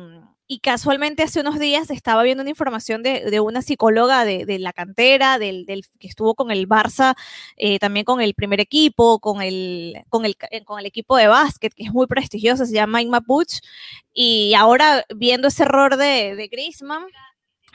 casualmente 0.62 1.24
hace 1.24 1.40
unos 1.40 1.58
días 1.58 1.90
estaba 1.90 2.22
viendo 2.22 2.42
una 2.42 2.50
información 2.50 3.02
de, 3.02 3.40
una 3.40 3.60
psicóloga 3.60 4.24
de, 4.24 4.58
la 4.60 4.72
cantera, 4.72 5.40
del, 5.40 5.66
que 5.98 6.06
estuvo 6.06 6.36
con 6.36 6.52
el 6.52 6.68
Barça, 6.68 7.16
eh, 7.56 7.80
también 7.80 8.04
con 8.04 8.20
el 8.20 8.34
primer 8.34 8.60
equipo, 8.60 9.18
con 9.18 9.42
el, 9.42 10.04
con 10.10 10.24
el, 10.24 10.36
con 10.64 10.78
el 10.78 10.86
equipo 10.86 11.16
de 11.16 11.26
básquet, 11.26 11.74
que 11.74 11.82
es 11.84 11.92
muy 11.92 12.06
prestigioso, 12.06 12.66
se 12.66 12.72
llama 12.72 13.02
Inma 13.02 13.20
Puch, 13.20 13.60
y 14.12 14.54
ahora 14.54 15.04
viendo 15.16 15.48
ese 15.48 15.64
error 15.64 15.96
de, 15.96 16.36
de 16.36 16.46
Griezmann, 16.46 17.04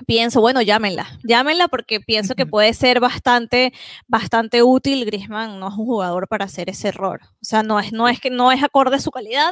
pienso, 0.06 0.42
bueno, 0.42 0.62
llámenla, 0.62 1.08
llámenla 1.24 1.68
porque 1.68 2.00
pienso 2.00 2.36
que 2.36 2.46
puede 2.46 2.74
ser 2.74 3.00
bastante, 3.00 3.74
bastante 4.08 4.64
útil. 4.64 5.06
Griezmann 5.06 5.60
no 5.60 5.70
es 5.70 5.76
un 5.76 5.86
jugador 5.86 6.28
para 6.28 6.46
hacer 6.46 6.70
ese 6.70 6.90
error. 6.90 7.22
O 7.24 7.46
sea, 7.46 7.64
no 7.64 7.80
es, 7.80 7.92
no 7.92 8.08
es 8.08 8.20
que 8.20 8.30
no 8.30 8.52
es 8.52 8.64
acorde 8.64 8.98
a 8.98 9.00
su 9.00 9.12
calidad. 9.12 9.52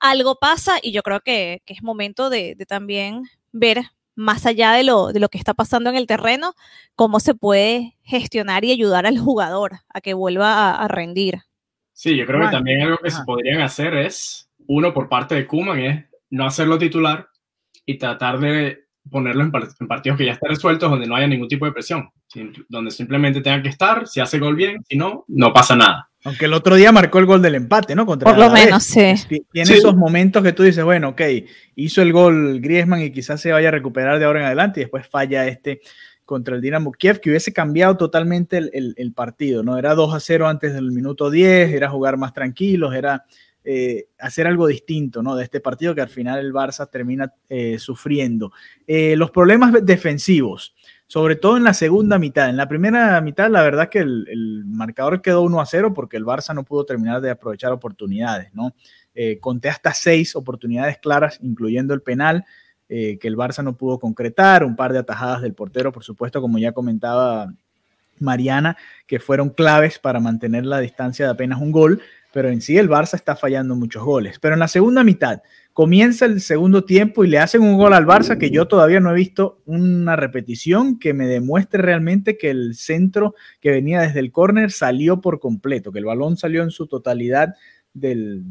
Algo 0.00 0.36
pasa 0.36 0.78
y 0.82 0.92
yo 0.92 1.02
creo 1.02 1.20
que, 1.20 1.62
es 1.66 1.82
momento 1.82 2.30
de, 2.30 2.56
también 2.68 3.22
ver 3.52 3.82
más 4.14 4.46
allá 4.46 4.72
de 4.72 4.84
lo, 4.84 5.12
de 5.12 5.20
lo 5.20 5.28
que 5.28 5.38
está 5.38 5.54
pasando 5.54 5.90
en 5.90 5.96
el 5.96 6.06
terreno, 6.06 6.54
cómo 6.94 7.18
se 7.18 7.34
puede 7.34 7.96
gestionar 8.02 8.64
y 8.64 8.70
ayudar 8.70 9.06
al 9.06 9.18
jugador 9.18 9.80
a 9.92 10.00
que 10.00 10.14
vuelva 10.14 10.76
a 10.76 10.86
rendir. 10.88 11.40
Sí, 11.92 12.16
yo 12.16 12.26
creo 12.26 12.40
que 12.40 12.52
también 12.52 12.82
algo 12.82 12.98
que 12.98 13.10
se 13.10 13.22
podrían 13.24 13.60
hacer 13.60 13.94
es, 13.94 14.48
uno 14.66 14.92
por 14.92 15.08
parte 15.08 15.34
de 15.34 15.46
Kuman, 15.46 15.78
es 15.80 16.04
no 16.30 16.44
hacerlo 16.44 16.78
titular 16.78 17.28
y 17.86 17.98
tratar 17.98 18.40
de 18.40 18.83
ponerlo 19.10 19.42
en, 19.42 19.50
partidos 19.86 20.18
que 20.18 20.26
ya 20.26 20.32
estén 20.32 20.50
resueltos, 20.50 20.90
donde 20.90 21.06
no 21.06 21.16
haya 21.16 21.26
ningún 21.26 21.48
tipo 21.48 21.66
de 21.66 21.72
presión, 21.72 22.10
donde 22.68 22.90
simplemente 22.90 23.40
tenga 23.40 23.62
que 23.62 23.68
estar, 23.68 24.06
si 24.06 24.20
hace 24.20 24.38
gol 24.38 24.56
bien, 24.56 24.82
si 24.88 24.96
no, 24.96 25.24
no 25.28 25.52
pasa 25.52 25.76
nada. 25.76 26.08
Aunque 26.24 26.46
el 26.46 26.54
otro 26.54 26.74
día 26.76 26.90
marcó 26.90 27.18
el 27.18 27.26
gol 27.26 27.42
del 27.42 27.54
empate, 27.54 27.94
¿no? 27.94 28.06
Contra 28.06 28.30
Por 28.30 28.38
lo 28.38 28.50
menos, 28.50 28.82
sí. 28.82 29.14
Tiene 29.52 29.74
esos 29.74 29.94
momentos 29.94 30.42
que 30.42 30.54
tú 30.54 30.62
dices, 30.62 30.82
bueno, 30.82 31.10
ok, 31.10 31.20
hizo 31.76 32.00
el 32.00 32.12
gol 32.12 32.60
Griezmann 32.60 33.02
y 33.02 33.12
quizás 33.12 33.42
se 33.42 33.52
vaya 33.52 33.68
a 33.68 33.72
recuperar 33.72 34.18
de 34.18 34.24
ahora 34.24 34.40
en 34.40 34.46
adelante 34.46 34.80
y 34.80 34.84
después 34.84 35.06
falla 35.06 35.46
este 35.46 35.80
contra 36.24 36.56
el 36.56 36.62
Dinamo 36.62 36.92
Kiev, 36.92 37.20
que 37.20 37.28
hubiese 37.28 37.52
cambiado 37.52 37.98
totalmente 37.98 38.56
el, 38.56 39.12
partido, 39.12 39.62
¿no? 39.62 39.76
Era 39.76 39.94
2 39.94 40.14
a 40.14 40.20
0 40.20 40.48
antes 40.48 40.72
del 40.72 40.90
minuto 40.90 41.30
10, 41.30 41.70
era 41.72 41.90
jugar 41.90 42.16
más 42.16 42.32
tranquilos, 42.32 42.94
era 42.94 43.24
eh, 43.66 44.08
hacer 44.18 44.46
algo 44.46 44.66
distinto, 44.66 45.22
¿no? 45.22 45.34
De 45.34 45.42
este 45.42 45.58
partido 45.58 45.94
que 45.94 46.02
al 46.02 46.10
final 46.10 46.38
el 46.38 46.52
Barça 46.52 46.90
termina 46.90 47.32
eh, 47.48 47.78
sufriendo. 47.78 48.52
Eh, 48.86 49.16
los 49.16 49.30
problemas 49.30 49.72
defensivos, 49.86 50.74
sobre 51.06 51.36
todo 51.36 51.56
en 51.56 51.64
la 51.64 51.72
segunda 51.72 52.18
mitad. 52.18 52.50
En 52.50 52.58
la 52.58 52.68
primera 52.68 53.18
mitad, 53.22 53.48
la 53.48 53.62
verdad 53.62 53.88
que 53.88 54.00
el, 54.00 54.64
marcador 54.66 55.22
quedó 55.22 55.40
1 55.40 55.60
a 55.62 55.64
0 55.64 55.94
porque 55.94 56.18
el 56.18 56.26
Barça 56.26 56.54
no 56.54 56.64
pudo 56.64 56.84
terminar 56.84 57.22
de 57.22 57.30
aprovechar 57.30 57.72
oportunidades, 57.72 58.52
¿no? 58.54 58.74
conté 59.40 59.68
hasta 59.68 59.94
seis 59.94 60.34
oportunidades 60.34 60.98
claras, 60.98 61.38
incluyendo 61.40 61.94
el 61.94 62.02
penal. 62.02 62.44
Que 62.86 63.18
el 63.22 63.36
Barça 63.36 63.64
no 63.64 63.76
pudo 63.76 63.98
concretar, 63.98 64.62
un 64.62 64.76
par 64.76 64.92
de 64.92 64.98
atajadas 64.98 65.40
del 65.40 65.54
portero, 65.54 65.90
por 65.90 66.04
supuesto, 66.04 66.40
como 66.40 66.58
ya 66.58 66.72
comentaba 66.72 67.52
Mariana, 68.20 68.76
que 69.06 69.18
fueron 69.18 69.50
claves 69.50 69.98
para 69.98 70.20
mantener 70.20 70.66
la 70.66 70.80
distancia 70.80 71.24
de 71.26 71.32
apenas 71.32 71.60
un 71.60 71.72
gol, 71.72 72.02
pero 72.34 72.48
en 72.48 72.60
sí 72.60 72.76
el 72.76 72.90
Barça 72.90 73.14
está 73.14 73.36
fallando 73.36 73.76
muchos 73.76 74.02
goles. 74.02 74.40
Pero 74.40 74.54
en 74.54 74.58
la 74.58 74.66
segunda 74.66 75.04
mitad 75.04 75.40
comienza 75.72 76.24
el 76.26 76.40
segundo 76.40 76.84
tiempo 76.84 77.24
y 77.24 77.28
le 77.28 77.38
hacen 77.38 77.62
un 77.62 77.76
gol 77.76 77.94
al 77.94 78.06
Barça 78.06 78.36
que 78.36 78.50
yo 78.50 78.66
todavía 78.66 78.98
no 78.98 79.12
he 79.12 79.14
visto 79.14 79.62
una 79.66 80.16
repetición 80.16 80.98
que 80.98 81.14
me 81.14 81.28
demuestre 81.28 81.80
realmente 81.80 82.36
que 82.36 82.50
el 82.50 82.74
centro 82.74 83.36
que 83.60 83.70
venía 83.70 84.00
desde 84.00 84.18
el 84.18 84.32
córner 84.32 84.72
salió 84.72 85.20
por 85.20 85.38
completo, 85.38 85.92
que 85.92 86.00
el 86.00 86.06
balón 86.06 86.36
salió 86.36 86.64
en 86.64 86.72
su 86.72 86.88
totalidad 86.88 87.54
del, 87.92 88.42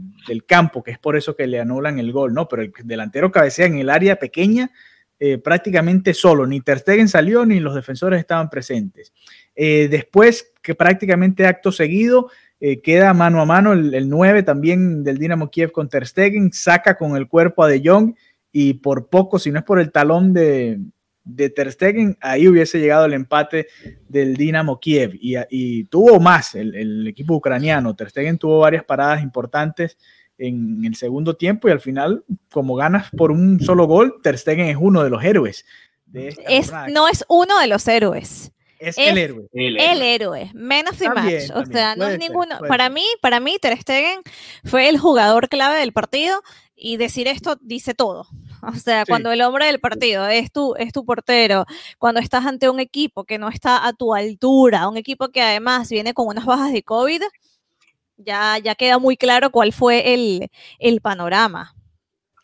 campo, 0.47 0.81
que 0.81 0.91
es 0.91 0.97
por 0.97 1.17
eso 1.17 1.35
que 1.35 1.45
le 1.45 1.59
anulan 1.59 1.99
el 1.99 2.13
gol, 2.13 2.33
¿no? 2.33 2.47
Pero 2.47 2.61
el 2.61 2.71
delantero 2.85 3.33
cabecea 3.33 3.65
en 3.65 3.79
el 3.79 3.89
área 3.89 4.15
pequeña 4.15 4.71
eh, 5.19 5.37
prácticamente 5.39 6.13
solo, 6.13 6.47
ni 6.47 6.61
Ter 6.61 6.79
Stegen 6.79 7.09
salió 7.09 7.45
ni 7.45 7.59
los 7.59 7.75
defensores 7.75 8.21
estaban 8.21 8.49
presentes. 8.49 9.11
Eh, 9.55 9.89
después, 9.91 10.53
que 10.61 10.73
prácticamente 10.73 11.45
acto 11.45 11.71
seguido, 11.73 12.29
eh, 12.65 12.79
queda 12.79 13.13
mano 13.13 13.41
a 13.41 13.45
mano 13.45 13.73
el, 13.73 14.07
9 14.07 14.41
también 14.43 15.03
del 15.03 15.17
Dinamo 15.17 15.49
Kiev 15.49 15.73
con 15.73 15.89
Ter 15.89 16.07
Stegen, 16.07 16.53
saca 16.53 16.97
con 16.97 17.17
el 17.17 17.27
cuerpo 17.27 17.61
a 17.61 17.67
De 17.67 17.81
Jong 17.83 18.15
y 18.53 18.75
por 18.75 19.09
poco, 19.09 19.37
si 19.37 19.51
no 19.51 19.59
es 19.59 19.65
por 19.65 19.81
el 19.81 19.91
talón 19.91 20.31
de, 20.31 20.79
de 21.25 21.49
Ter 21.49 21.69
Stegen, 21.73 22.17
ahí 22.21 22.47
hubiese 22.47 22.79
llegado 22.79 23.03
el 23.03 23.11
empate 23.11 23.67
del 24.07 24.37
Dinamo 24.37 24.79
Kiev 24.79 25.11
y, 25.19 25.83
tuvo 25.89 26.21
más 26.21 26.55
el, 26.55 27.05
equipo 27.05 27.35
ucraniano. 27.35 27.97
Ter 27.97 28.09
Stegen 28.09 28.37
tuvo 28.37 28.59
varias 28.59 28.85
paradas 28.85 29.21
importantes 29.21 29.97
en 30.37 30.85
el 30.85 30.95
segundo 30.95 31.35
tiempo 31.35 31.67
y 31.67 31.71
al 31.71 31.81
final, 31.81 32.23
como 32.49 32.75
ganas 32.77 33.09
por 33.11 33.33
un 33.33 33.59
solo 33.59 33.87
gol, 33.87 34.21
Ter 34.23 34.37
Stegen 34.37 34.67
es 34.67 34.77
uno 34.79 35.03
de 35.03 35.09
los 35.09 35.21
héroes. 35.21 35.65
es, 36.13 36.71
no 36.93 37.09
es 37.09 37.25
uno 37.27 37.59
de 37.59 37.67
los 37.67 37.85
héroes. 37.89 38.52
Es, 38.83 38.97
el 38.97 39.17
héroe. 39.17 39.47
El, 39.53 40.01
héroe. 40.01 40.51
Menos 40.53 40.99
de 40.99 41.09
match. 41.09 41.49
o 41.53 41.65
sea, 41.65 41.95
no 41.95 42.07
es 42.07 42.19
ninguno. 42.19 42.59
Para 42.67 42.89
mí, 42.89 43.05
para 43.21 43.39
mí, 43.39 43.57
Ter 43.61 43.77
Stegen 43.79 44.21
fue 44.65 44.89
el 44.89 44.99
jugador 44.99 45.47
clave 45.47 45.79
del 45.79 45.93
partido 45.93 46.41
y 46.75 46.97
decir 46.97 47.27
esto 47.27 47.57
dice 47.61 47.93
todo. 47.93 48.27
O 48.65 48.75
sea, 48.75 49.03
cuando 49.05 49.29
el 49.33 49.41
hombre 49.41 49.65
del 49.65 49.81
partido 49.81 50.25
es 50.25 50.49
tu, 50.49 50.73
es 50.75 50.93
tu 50.93 51.03
portero, 51.03 51.65
cuando 51.97 52.21
estás 52.21 52.45
ante 52.45 52.69
un 52.69 52.79
equipo 52.79 53.25
que 53.25 53.37
no 53.37 53.49
está 53.49 53.85
a 53.85 53.91
tu 53.91 54.15
altura, 54.15 54.87
un 54.87 54.95
equipo 54.95 55.27
que 55.27 55.41
además 55.41 55.89
viene 55.89 56.13
con 56.13 56.27
unas 56.27 56.45
bajas 56.45 56.71
de 56.71 56.81
COVID, 56.81 57.23
ya, 58.15 58.57
ya 58.59 58.75
queda 58.75 58.99
muy 58.99 59.17
claro 59.17 59.51
cuál 59.51 59.73
fue 59.73 60.13
el, 60.13 60.49
el 60.79 61.01
panorama. 61.01 61.75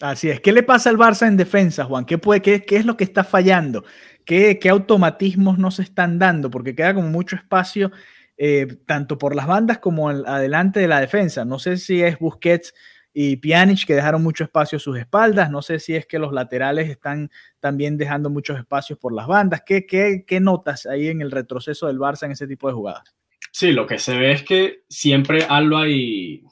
Así 0.02 0.30
es. 0.30 0.42
¿Qué 0.42 0.52
le 0.52 0.62
pasa 0.62 0.90
al 0.90 0.98
Barça 0.98 1.26
en 1.26 1.38
defensa, 1.38 1.86
Juan? 1.86 2.04
¿Qué, 2.06 2.18
puede, 2.18 2.42
qué, 2.42 2.66
qué 2.66 2.76
es 2.76 2.86
lo 2.86 2.98
que 2.98 3.06
está 3.06 3.24
fallando? 3.24 3.86
¿Qué, 4.30 4.60
¿Qué, 4.60 4.70
automatismos 4.70 5.58
no 5.58 5.72
se 5.72 5.82
están 5.82 6.20
dando? 6.20 6.52
Porque 6.52 6.76
queda 6.76 6.94
como 6.94 7.10
mucho 7.10 7.36
espacio, 7.36 7.92
eh, 8.38 8.68
tanto 8.86 9.18
por 9.18 9.36
las 9.36 9.48
bandas 9.48 9.80
como 9.80 10.08
adelante 10.08 10.80
de 10.80 10.88
la 10.88 11.02
defensa. 11.02 11.46
No 11.46 11.58
sé 11.58 11.78
si 11.78 12.04
es 12.04 12.20
Busquets 12.20 12.76
y 13.12 13.38
Pjanic 13.38 13.88
que 13.88 13.96
dejaron 13.96 14.22
mucho 14.22 14.44
espacio 14.44 14.76
a 14.76 14.80
sus 14.80 15.00
espaldas. 15.00 15.50
No 15.50 15.64
sé 15.64 15.80
si 15.80 15.96
es 15.96 16.06
que 16.06 16.20
los 16.20 16.32
laterales 16.32 16.92
están 16.92 17.32
también 17.60 17.98
dejando 17.98 18.30
muchos 18.30 18.60
espacios 18.60 19.00
por 19.00 19.16
las 19.16 19.26
bandas. 19.26 19.64
¿Qué, 19.66 19.88
qué, 19.88 20.26
qué 20.28 20.40
notas 20.40 20.86
ahí 20.86 21.08
en 21.08 21.22
el 21.22 21.32
retroceso 21.32 21.88
del 21.88 21.98
Barça 21.98 22.26
en 22.26 22.34
ese 22.34 22.46
tipo 22.46 22.68
de 22.68 22.76
jugadas? 22.76 23.16
Sí, 23.52 23.72
lo 23.72 23.88
que 23.88 23.98
se 23.98 24.16
ve 24.16 24.34
es 24.34 24.44
que 24.44 24.84
siempre 24.90 25.44
Alba 25.50 25.90
y, 25.90 26.44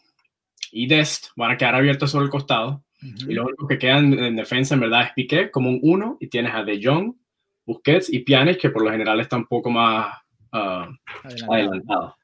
y 0.71 0.87
Dest 0.87 1.27
van 1.35 1.51
a 1.51 1.57
quedar 1.57 1.75
abiertos 1.75 2.09
sobre 2.09 2.25
el 2.25 2.31
costado. 2.31 2.83
Y 3.03 3.35
lo 3.35 3.43
único 3.43 3.67
que 3.67 3.77
quedan 3.77 4.13
en 4.17 4.35
defensa 4.35 4.73
en 4.73 4.79
verdad 4.79 5.03
es 5.03 5.11
Piqué 5.11 5.51
como 5.51 5.69
un 5.69 5.79
uno 5.83 6.17
y 6.19 6.25
tienes 6.25 6.55
a 6.55 6.63
De 6.63 6.81
Jong, 6.83 7.13
Busquets 7.67 8.11
y 8.11 8.19
Pjanic 8.19 8.59
que 8.59 8.69
por 8.69 8.83
lo 8.83 8.89
general 8.89 9.19
está 9.19 9.35
un 9.35 9.45
poco 9.45 9.69
más 9.69 10.15
uh, 10.53 11.51
adelantado. 11.51 12.15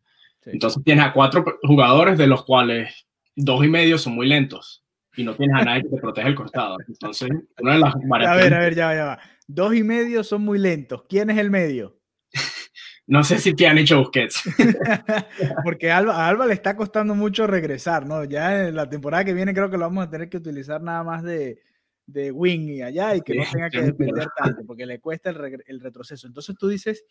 Entonces 0.46 0.82
tienes 0.84 1.06
a 1.06 1.14
cuatro 1.14 1.44
jugadores 1.62 2.18
de 2.18 2.28
los 2.28 2.44
cuales 2.46 3.06
dos 3.36 3.64
y 3.64 3.68
medio 3.68 3.98
son 3.98 4.16
muy 4.16 4.28
lentos 4.28 4.84
y 5.16 5.24
no 5.24 5.36
tienes 5.36 5.62
a 5.62 5.66
nadie 5.66 5.84
que 5.84 5.90
te 5.90 5.98
proteja 5.98 6.28
el 6.30 6.36
costado. 6.36 6.78
Entonces, 6.88 7.30
una 7.60 7.74
de 7.74 7.80
las 7.80 7.94
A 8.28 8.36
ver, 8.36 8.54
a 8.54 8.60
ver, 8.60 8.74
ya 8.74 8.88
va, 8.88 8.96
ya 8.96 9.06
va. 9.06 9.20
Dos 9.46 9.76
y 9.76 9.84
medio 9.84 10.24
son 10.24 10.42
muy 10.44 10.58
lentos. 10.58 11.04
¿Quién 11.08 11.30
es 11.30 11.38
el 11.38 11.52
medio? 11.52 12.00
no 13.08 13.24
sé 13.24 13.38
si 13.38 13.54
te 13.54 13.68
han 13.68 13.78
hecho 13.78 14.00
Busquets. 14.00 14.44
Porque 15.64 15.92
a 15.92 15.98
Alba, 15.98 16.28
Alba, 16.28 16.48
le 16.48 16.54
está 16.54 16.76
costando 16.76 17.16
mucho 17.16 17.48
regresar, 17.48 18.06
¿no? 18.06 18.24
Ya 18.24 18.68
en 18.68 18.76
la 18.76 18.90
temporada 18.90 19.26
que 19.26 19.34
viene 19.34 19.54
creo 19.54 19.70
que 19.70 19.78
lo 19.78 19.84
vamos 19.84 20.08
a 20.08 20.10
tener 20.10 20.30
que 20.30 20.38
utilizar 20.38 20.82
nada 20.82 21.04
más 21.04 21.22
de, 21.22 21.62
de 22.06 22.32
wing 22.32 22.70
y 22.70 22.82
allá 22.82 23.16
y 23.16 23.22
que 23.22 23.36
no 23.36 23.44
tenga 23.52 23.70
que 23.70 23.82
depender 23.94 24.28
tanto, 24.36 24.62
porque 24.68 24.86
le 24.86 25.00
cuesta 25.00 25.30
el, 25.30 25.64
el, 25.66 25.80
retroceso. 25.80 26.28
Entonces 26.28 26.56
tú 26.58 26.68
dices 26.68 27.06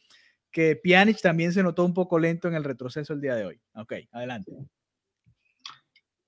que 0.50 0.76
Pjanic 0.76 1.20
también 1.20 1.52
se 1.52 1.62
notó 1.62 1.84
un 1.84 1.94
poco 1.94 2.18
lento 2.18 2.48
en 2.48 2.54
el 2.54 2.64
retroceso 2.64 3.12
el 3.12 3.20
día 3.20 3.34
de 3.34 3.46
hoy. 3.46 3.60
Ok, 3.74 3.94
adelante. 4.12 4.52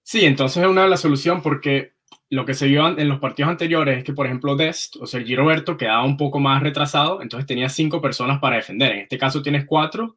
Sí, 0.03 0.25
entonces 0.25 0.63
es 0.63 0.69
una 0.69 0.83
de 0.83 0.89
las 0.91 1.01
soluciones 1.01 1.43
porque 1.43 1.95
lo 2.31 2.45
que 2.45 2.55
se 2.55 2.67
vio 2.67 2.87
en 2.87 3.09
los 3.09 3.21
partidos 3.21 3.51
anteriores 3.51 3.99
es 3.99 4.05
que, 4.05 4.13
por 4.13 4.27
ejemplo, 4.27 4.57
Dest 4.57 4.97
o 4.97 5.07
Sergi 5.07 5.35
Roberto 5.37 5.77
quedaba 5.77 6.05
un 6.05 6.17
poco 6.17 6.41
más 6.41 6.63
retrasado, 6.63 7.23
entonces 7.23 7.47
tenía 7.47 7.69
cinco 7.69 8.01
personas 8.01 8.39
para 8.41 8.57
defender. 8.57 8.93
En 8.93 8.99
este 9.01 9.19
caso 9.19 9.43
tienes 9.43 9.65
cuatro, 9.67 10.17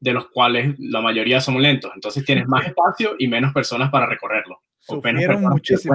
de 0.00 0.12
los 0.12 0.28
cuales 0.28 0.74
la 0.78 1.00
mayoría 1.00 1.40
son 1.40 1.60
lentos. 1.60 1.90
Entonces 1.94 2.24
tienes 2.24 2.46
más 2.48 2.66
espacio 2.66 3.16
y 3.18 3.28
menos 3.28 3.52
personas 3.52 3.90
para 3.90 4.06
recorrerlo. 4.06 4.62
Sufrieron 4.78 5.42
muchísimo. 5.42 5.94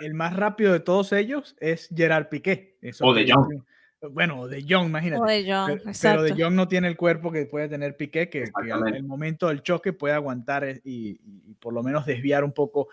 El 0.00 0.14
más 0.14 0.36
rápido 0.36 0.72
de 0.72 0.80
todos 0.80 1.12
ellos 1.12 1.56
es 1.60 1.88
Gerard 1.94 2.28
Piqué. 2.28 2.78
o 3.00 3.14
de 3.14 3.30
Jong. 3.30 3.62
Bueno, 4.10 4.46
de 4.48 4.64
Jong, 4.68 4.86
imagínate. 4.86 5.22
O 5.22 5.26
de 5.26 5.50
Jong, 5.50 5.80
pero, 6.02 6.22
de 6.22 6.32
Jong 6.32 6.54
no 6.54 6.68
tiene 6.68 6.88
el 6.88 6.96
cuerpo 6.96 7.32
que 7.32 7.46
puede 7.46 7.68
tener 7.68 7.96
Piqué, 7.96 8.28
que, 8.28 8.44
en 8.44 8.94
el 8.94 9.04
momento 9.04 9.48
del 9.48 9.62
choque 9.62 9.92
puede 9.92 10.14
aguantar 10.14 10.64
eh, 10.64 10.80
y, 10.84 11.18
por 11.58 11.72
lo 11.72 11.82
menos 11.82 12.04
desviar 12.04 12.44
un 12.44 12.52
poco 12.52 12.88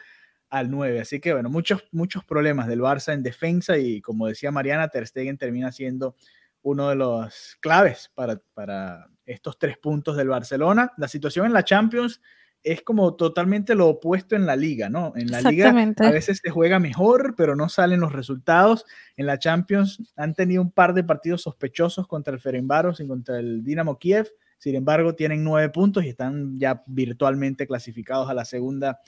al 0.50 0.69
9. 0.69 1.01
Así 1.01 1.19
que 1.19 1.33
bueno, 1.33 1.50
muchos, 1.50 1.83
muchos 1.91 2.24
problemas 2.24 2.67
del 2.67 2.81
Barça 2.81 3.13
en 3.13 3.24
defensa 3.24 3.77
y 3.77 4.01
como 4.01 4.27
decía 4.27 4.51
Mariana, 4.51 4.89
Ter 4.89 5.07
Stegen 5.07 5.38
termina 5.38 5.71
siendo 5.71 6.15
uno 6.62 6.89
de 6.89 6.95
los 6.95 7.57
claves 7.60 8.12
para, 8.13 8.39
para 8.53 9.07
estos 9.25 9.57
tres 9.57 9.77
puntos 9.77 10.15
del 10.15 10.29
Barcelona. 10.29 10.93
La 10.98 11.07
situación 11.07 11.45
en 11.45 11.53
la 11.53 11.63
Champions 11.63 12.21
es 12.63 12.81
como 12.83 13.15
totalmente 13.15 13.73
lo 13.73 13.87
opuesto 13.87 14.35
en 14.35 14.45
la 14.45 14.55
liga, 14.55 14.89
¿no? 14.89 15.13
En 15.15 15.31
la 15.31 15.41
liga 15.41 15.69
a 15.69 16.11
veces 16.11 16.39
se 16.43 16.51
juega 16.51 16.79
mejor, 16.79 17.33
pero 17.35 17.55
no 17.55 17.69
salen 17.69 17.99
los 17.99 18.11
resultados. 18.11 18.85
En 19.17 19.25
la 19.25 19.39
Champions 19.39 20.13
han 20.15 20.35
tenido 20.35 20.61
un 20.61 20.71
par 20.71 20.93
de 20.93 21.03
partidos 21.03 21.41
sospechosos 21.41 22.07
contra 22.07 22.33
el 22.33 22.39
Ferencváros 22.39 22.99
y 22.99 23.07
contra 23.07 23.39
el 23.39 23.63
Dinamo 23.63 23.97
Kiev. 23.97 24.31
Sin 24.59 24.75
embargo, 24.75 25.15
tienen 25.15 25.43
nueve 25.43 25.69
puntos 25.69 26.03
y 26.03 26.09
están 26.09 26.59
ya 26.59 26.83
virtualmente 26.85 27.65
clasificados 27.65 28.29
a 28.29 28.35
la 28.35 28.45
segunda 28.45 28.99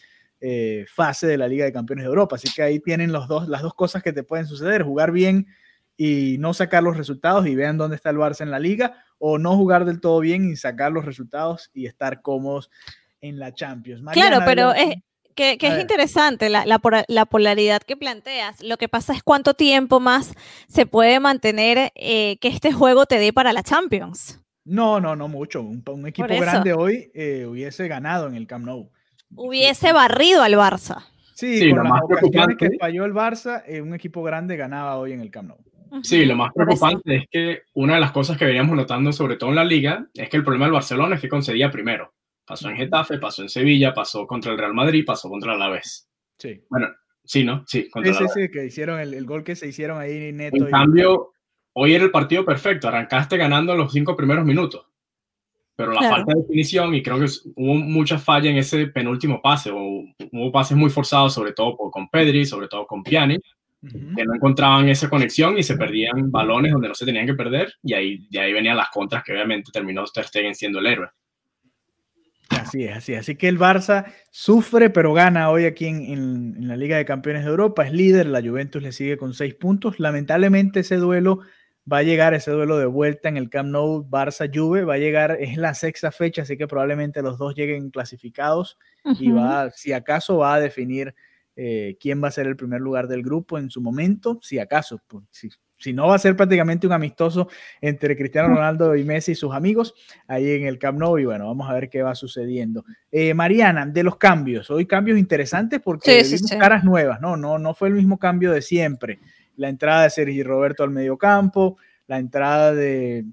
eh, 0.41 0.85
fase 0.91 1.27
de 1.27 1.37
la 1.37 1.47
Liga 1.47 1.65
de 1.65 1.71
Campeones 1.71 2.05
de 2.05 2.09
Europa. 2.09 2.37
Así 2.37 2.51
que 2.51 2.63
ahí 2.63 2.79
tienen 2.79 3.11
los 3.11 3.27
dos, 3.27 3.47
las 3.47 3.61
dos 3.61 3.75
cosas 3.75 4.01
que 4.01 4.13
te 4.13 4.23
pueden 4.23 4.47
suceder, 4.47 4.81
jugar 4.81 5.11
bien 5.11 5.45
y 5.95 6.37
no 6.39 6.55
sacar 6.55 6.81
los 6.81 6.97
resultados 6.97 7.45
y 7.45 7.55
vean 7.55 7.77
dónde 7.77 7.97
está 7.97 8.09
el 8.09 8.17
Barça 8.17 8.41
en 8.41 8.49
la 8.49 8.57
liga, 8.57 9.05
o 9.19 9.37
no 9.37 9.55
jugar 9.55 9.85
del 9.85 10.01
todo 10.01 10.19
bien 10.19 10.49
y 10.49 10.55
sacar 10.55 10.91
los 10.91 11.05
resultados 11.05 11.69
y 11.73 11.85
estar 11.85 12.23
cómodos 12.23 12.71
en 13.23 13.39
la 13.39 13.53
Champions. 13.53 14.03
claro, 14.11 14.39
pero 14.45 14.73
es, 14.73 14.97
que, 15.33 15.57
es 15.59 15.81
interesante 15.81 16.49
la, 16.49 16.65
la, 16.65 17.25
polaridad 17.25 17.81
que 17.81 17.97
planteas. 17.97 18.61
Lo 18.61 18.77
que 18.77 18.89
pasa 18.89 19.13
es 19.13 19.23
cuánto 19.23 19.53
tiempo 19.53 19.99
más 19.99 20.33
se 20.67 20.85
puede 20.85 21.19
mantener 21.19 21.91
eh, 21.95 22.37
que 22.37 22.49
este 22.49 22.71
juego 22.71 23.05
te 23.05 23.17
dé 23.17 23.33
para 23.33 23.53
la 23.53 23.63
Champions. 23.63 24.39
No, 24.65 24.99
no, 24.99 25.15
no 25.15 25.27
mucho. 25.27 25.61
Un, 25.61 26.07
equipo 26.07 26.27
grande 26.27 26.73
hoy 26.73 27.11
eh, 27.13 27.45
hubiese 27.49 27.87
ganado 27.87 28.27
en 28.27 28.35
el 28.35 28.45
Camp 28.45 28.65
Nou. 28.65 28.89
hubiese 29.35 29.93
barrido 29.93 30.43
al 30.43 30.53
Barça. 30.53 31.05
Sí, 31.33 31.57
Sí, 31.57 31.69
con 31.69 31.79
lo 31.79 31.83
las 31.83 31.91
más 31.93 32.01
ocasiones 32.03 32.57
que 32.57 32.67
preocupante- 32.67 32.77
falló 32.79 33.05
el 33.05 33.13
Barça, 33.13 33.63
eh, 33.65 33.81
un 33.81 33.93
equipo 33.93 34.21
grande 34.21 34.55
ganaba 34.55 34.97
hoy 34.97 35.13
en 35.13 35.21
el 35.21 35.31
Camp 35.31 35.49
Nou. 35.49 35.57
Sí, 36.03 36.25
lo 36.25 36.35
más 36.35 36.51
preocupante 36.53 37.15
es 37.15 37.23
que 37.29 37.61
una 37.73 37.95
de 37.95 37.99
las 37.99 38.11
cosas 38.11 38.37
que 38.37 38.45
veníamos 38.45 38.75
notando, 38.75 39.13
sobre 39.13 39.35
todo 39.37 39.51
en 39.51 39.57
la 39.57 39.63
liga, 39.63 40.07
es 40.15 40.27
que 40.27 40.37
el 40.37 40.43
problema 40.43 40.65
del 40.65 40.73
Barcelona 40.73 41.15
es 41.15 41.21
que 41.21 41.29
concedía 41.29 41.69
primero. 41.71 42.11
Pasó 42.45 42.69
en 42.69 42.75
Getafe, 42.77 43.17
pasó 43.19 43.41
en 43.41 43.49
Sevilla, 43.49 43.93
pasó 43.93 44.27
contra 44.27 44.51
el 44.51 44.57
Real 44.57 44.73
Madrid, 44.73 45.03
pasó 45.05 45.29
contra 45.29 45.53
el 45.53 45.61
Alavés. 45.61 46.09
Sí. 46.37 46.61
Bueno, 46.69 46.87
sí, 47.23 47.43
¿no? 47.43 47.63
Sí, 47.67 47.89
contra 47.89 48.11
Sí, 48.13 48.17
el 48.23 48.27
sí, 48.27 48.31
Alavés. 48.33 48.45
sí, 48.45 48.51
que 48.51 48.65
hicieron 48.65 48.99
el, 48.99 49.13
el 49.13 49.25
gol 49.25 49.43
que 49.43 49.55
se 49.55 49.67
hicieron 49.67 49.99
ahí 49.99 50.31
neto. 50.33 50.57
En 50.57 50.67
y- 50.67 50.71
cambio, 50.71 51.31
hoy 51.73 51.93
era 51.93 52.03
el 52.03 52.11
partido 52.11 52.43
perfecto. 52.43 52.87
Arrancaste 52.87 53.37
ganando 53.37 53.75
los 53.75 53.91
cinco 53.93 54.15
primeros 54.15 54.43
minutos. 54.45 54.85
Pero 55.75 55.91
la 55.91 55.99
Claro. 56.01 56.15
falta 56.17 56.33
de 56.35 56.41
definición, 56.41 56.93
y 56.93 57.01
creo 57.01 57.17
que 57.19 57.25
hubo 57.55 57.73
mucha 57.75 58.19
falla 58.19 58.49
en 58.51 58.57
ese 58.57 58.87
penúltimo 58.87 59.41
pase, 59.41 59.71
o 59.71 60.03
hubo 60.31 60.51
pases 60.51 60.77
muy 60.77 60.89
forzados, 60.91 61.33
sobre 61.33 61.53
todo 61.53 61.75
por- 61.75 61.89
con 61.91 62.09
Pedri, 62.09 62.45
sobre 62.45 62.67
todo 62.67 62.85
con 62.85 62.99
Ujú. 62.99 64.15
que 64.15 64.23
no 64.23 64.35
encontraban 64.35 64.87
esa 64.89 65.09
conexión 65.09 65.57
y 65.57 65.63
se 65.63 65.75
perdían 65.75 66.29
balones 66.31 66.71
donde 66.73 66.89
no 66.89 66.93
se 66.93 67.05
tenían 67.05 67.25
que 67.25 67.33
perder, 67.33 67.73
y 67.83 67.93
ahí, 67.93 68.27
de 68.29 68.39
ahí 68.39 68.53
venían 68.53 68.77
las 68.77 68.89
contras 68.91 69.23
que 69.23 69.31
obviamente 69.33 69.71
terminó 69.71 70.03
Ter 70.05 70.25
Stegen 70.25 70.53
siendo 70.53 70.77
el 70.79 70.85
héroe. 70.85 71.09
Así 72.49 72.83
es, 72.85 72.97
así 72.97 73.13
es. 73.13 73.19
Así 73.21 73.35
que 73.35 73.47
el 73.47 73.57
Barça 73.59 74.05
sufre, 74.29 74.89
pero 74.89 75.13
gana 75.13 75.49
hoy 75.49 75.65
aquí 75.65 75.85
en, 75.87 76.01
en- 76.03 76.55
en 76.57 76.67
la 76.67 76.75
Liga 76.77 76.97
de 76.97 77.05
Campeones 77.05 77.43
de 77.43 77.49
Europa. 77.49 77.85
Es 77.85 77.91
líder, 77.93 78.27
la 78.27 78.41
Juventus 78.41 78.81
le 78.81 78.91
sigue 78.91 79.17
con 79.17 79.33
seis 79.33 79.55
puntos. 79.55 79.99
Lamentablemente 79.99 80.81
ese 80.81 80.97
duelo 80.97 81.39
va 81.91 81.97
a 81.97 82.03
llegar, 82.03 82.33
ese 82.33 82.51
duelo 82.51 82.77
de 82.77 82.85
vuelta 82.85 83.27
en 83.27 83.37
el 83.37 83.49
Camp 83.49 83.69
Nou 83.69 84.07
Barça-Juve, 84.09 84.85
va 84.87 84.93
a 84.93 84.97
llegar, 84.97 85.37
es 85.39 85.57
la 85.57 85.73
sexta 85.73 86.11
fecha, 86.11 86.43
así 86.43 86.55
que 86.57 86.67
probablemente 86.67 87.21
los 87.21 87.37
dos 87.37 87.55
lleguen 87.55 87.89
clasificados 87.89 88.77
y 89.19 89.31
va, 89.31 89.69
si 89.71 89.91
acaso 89.91 90.37
va 90.37 90.53
a 90.55 90.59
definir 90.61 91.13
eh, 91.57 91.97
quién 91.99 92.23
va 92.23 92.29
a 92.29 92.31
ser 92.31 92.47
el 92.47 92.55
primer 92.55 92.79
lugar 92.79 93.07
del 93.09 93.21
grupo 93.21 93.57
en 93.57 93.69
su 93.69 93.81
momento, 93.81 94.39
si 94.41 94.59
acaso, 94.59 95.01
pues, 95.07 95.25
si, 95.31 95.49
si 95.83 95.91
no 95.91 96.07
va 96.07 96.15
a 96.15 96.19
ser 96.19 96.37
prácticamente 96.37 96.87
un 96.87 96.93
amistoso 96.93 97.49
entre 97.81 98.15
Cristiano 98.15 98.47
Ronaldo 98.55 98.95
y 98.95 99.03
Messi 99.03 99.33
y 99.33 99.35
sus 99.35 99.53
amigos 99.53 99.93
ahí 100.27 100.49
en 100.51 100.65
el 100.65 100.79
Camp 100.79 100.97
Nou 100.97 101.17
y 101.19 101.25
bueno, 101.25 101.47
vamos 101.47 101.69
a 101.69 101.73
ver 101.73 101.89
qué 101.89 102.01
va 102.01 102.15
sucediendo. 102.15 102.85
Eh, 103.11 103.33
Mariana, 103.33 103.85
de 103.85 104.01
los 104.01 104.15
cambios, 104.15 104.71
hoy 104.71 104.85
cambios 104.85 105.19
interesantes 105.19 105.81
porque 105.83 106.23
Sí, 106.23 106.29
sí, 106.29 106.35
vimos 106.35 106.49
sí. 106.51 106.57
caras 106.57 106.85
nuevas, 106.85 107.19
no, 107.19 107.35
no, 107.35 107.59
no 107.59 107.73
fue 107.73 107.89
el 107.89 107.95
mismo 107.95 108.17
cambio 108.17 108.53
de 108.53 108.61
siempre. 108.61 109.19
La 109.57 109.67
entrada 109.67 110.03
de 110.03 110.09
Sergio 110.09 110.45
Roberto 110.45 110.83
al 110.83 110.89
mediocampo, 110.91 111.77
la 112.07 112.17
entrada 112.17 112.73
de, 112.73 113.25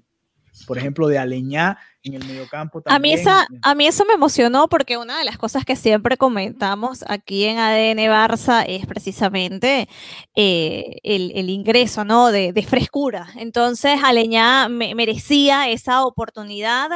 por 0.67 0.77
ejemplo, 0.77 1.07
de 1.07 1.19
Aleñá 1.19 1.77
en 2.03 2.15
el 2.15 2.25
mediocampo 2.25 2.79
A 2.85 2.97
mí, 2.99 3.11
también. 3.11 3.19
esa, 3.19 3.45
a 3.61 3.75
mí 3.75 3.85
eso 3.85 4.05
me 4.05 4.13
emocionó 4.13 4.67
porque 4.67 4.97
una 4.97 5.19
de 5.19 5.23
las 5.23 5.37
cosas 5.37 5.65
que 5.65 5.75
siempre 5.75 6.17
comentamos 6.17 7.05
aquí 7.07 7.45
en 7.45 7.59
ADN 7.59 7.99
Barça 8.09 8.65
es 8.67 8.87
precisamente 8.87 9.87
eh, 10.35 10.97
el, 11.03 11.31
el 11.35 11.49
ingreso 11.49 12.03
¿no? 12.03 12.31
de, 12.31 12.53
de 12.53 12.63
frescura. 12.63 13.27
Entonces, 13.37 13.99
Aleñá 14.03 14.67
me- 14.67 14.95
merecía 14.95 15.69
esa 15.69 16.03
oportunidad. 16.03 16.89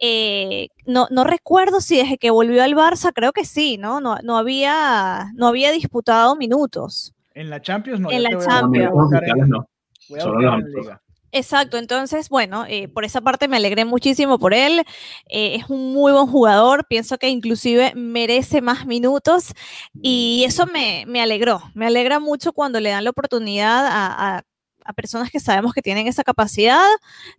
Eh, 0.00 0.68
no, 0.86 1.06
no 1.10 1.24
recuerdo 1.24 1.80
si 1.80 1.96
desde 1.98 2.18
que 2.18 2.30
volvió 2.30 2.62
al 2.64 2.74
Barça, 2.74 3.12
creo 3.14 3.32
que 3.32 3.44
sí, 3.44 3.76
¿no? 3.78 4.00
No, 4.00 4.18
no, 4.24 4.36
había, 4.36 5.30
no 5.34 5.46
había 5.46 5.70
disputado 5.72 6.34
minutos. 6.36 7.14
En 7.34 7.50
la 7.50 7.60
Champions 7.62 8.00
no. 8.00 8.10
En 8.10 8.24
la 8.24 8.30
te 8.30 8.36
voy 8.36 8.44
a- 8.44 8.48
Champions. 8.48 8.90
voy 8.90 9.00
a 9.00 9.02
buscar 9.04 9.22
en- 9.24 9.30
Oficiales 9.30 9.48
no. 9.48 9.68
voy 10.08 10.18
a 10.18 10.22
solo 10.22 10.34
buscar 10.34 10.42
los 10.42 10.52
en 10.54 10.60
amistosos. 10.64 10.86
Liga. 10.86 11.02
Exacto, 11.32 11.76
entonces, 11.78 12.28
bueno, 12.28 12.64
eh, 12.68 12.88
por 12.88 13.04
esa 13.04 13.20
parte 13.20 13.46
me 13.46 13.56
alegré 13.56 13.84
muchísimo 13.84 14.38
por 14.40 14.52
él. 14.52 14.80
eh, 15.28 15.54
es 15.56 15.70
un 15.70 15.92
muy 15.92 16.10
buen 16.12 16.26
jugador, 16.26 16.86
pienso 16.88 17.18
que 17.18 17.28
inclusive 17.28 17.92
merece 17.94 18.60
más 18.60 18.84
minutos 18.86 19.52
y 20.02 20.42
eso 20.46 20.66
me, 20.66 21.04
me 21.06 21.20
alegró. 21.22 21.62
Me 21.74 21.86
alegra 21.86 22.18
mucho 22.18 22.52
cuando 22.52 22.80
le 22.80 22.90
dan 22.90 23.04
la 23.04 23.10
oportunidad 23.10 23.86
a, 23.86 24.38
a- 24.38 24.42
a 24.84 24.92
personas 24.92 25.30
que 25.30 25.40
sabemos 25.40 25.72
que 25.74 25.82
tienen 25.82 26.06
esa 26.06 26.24
capacidad. 26.24 26.86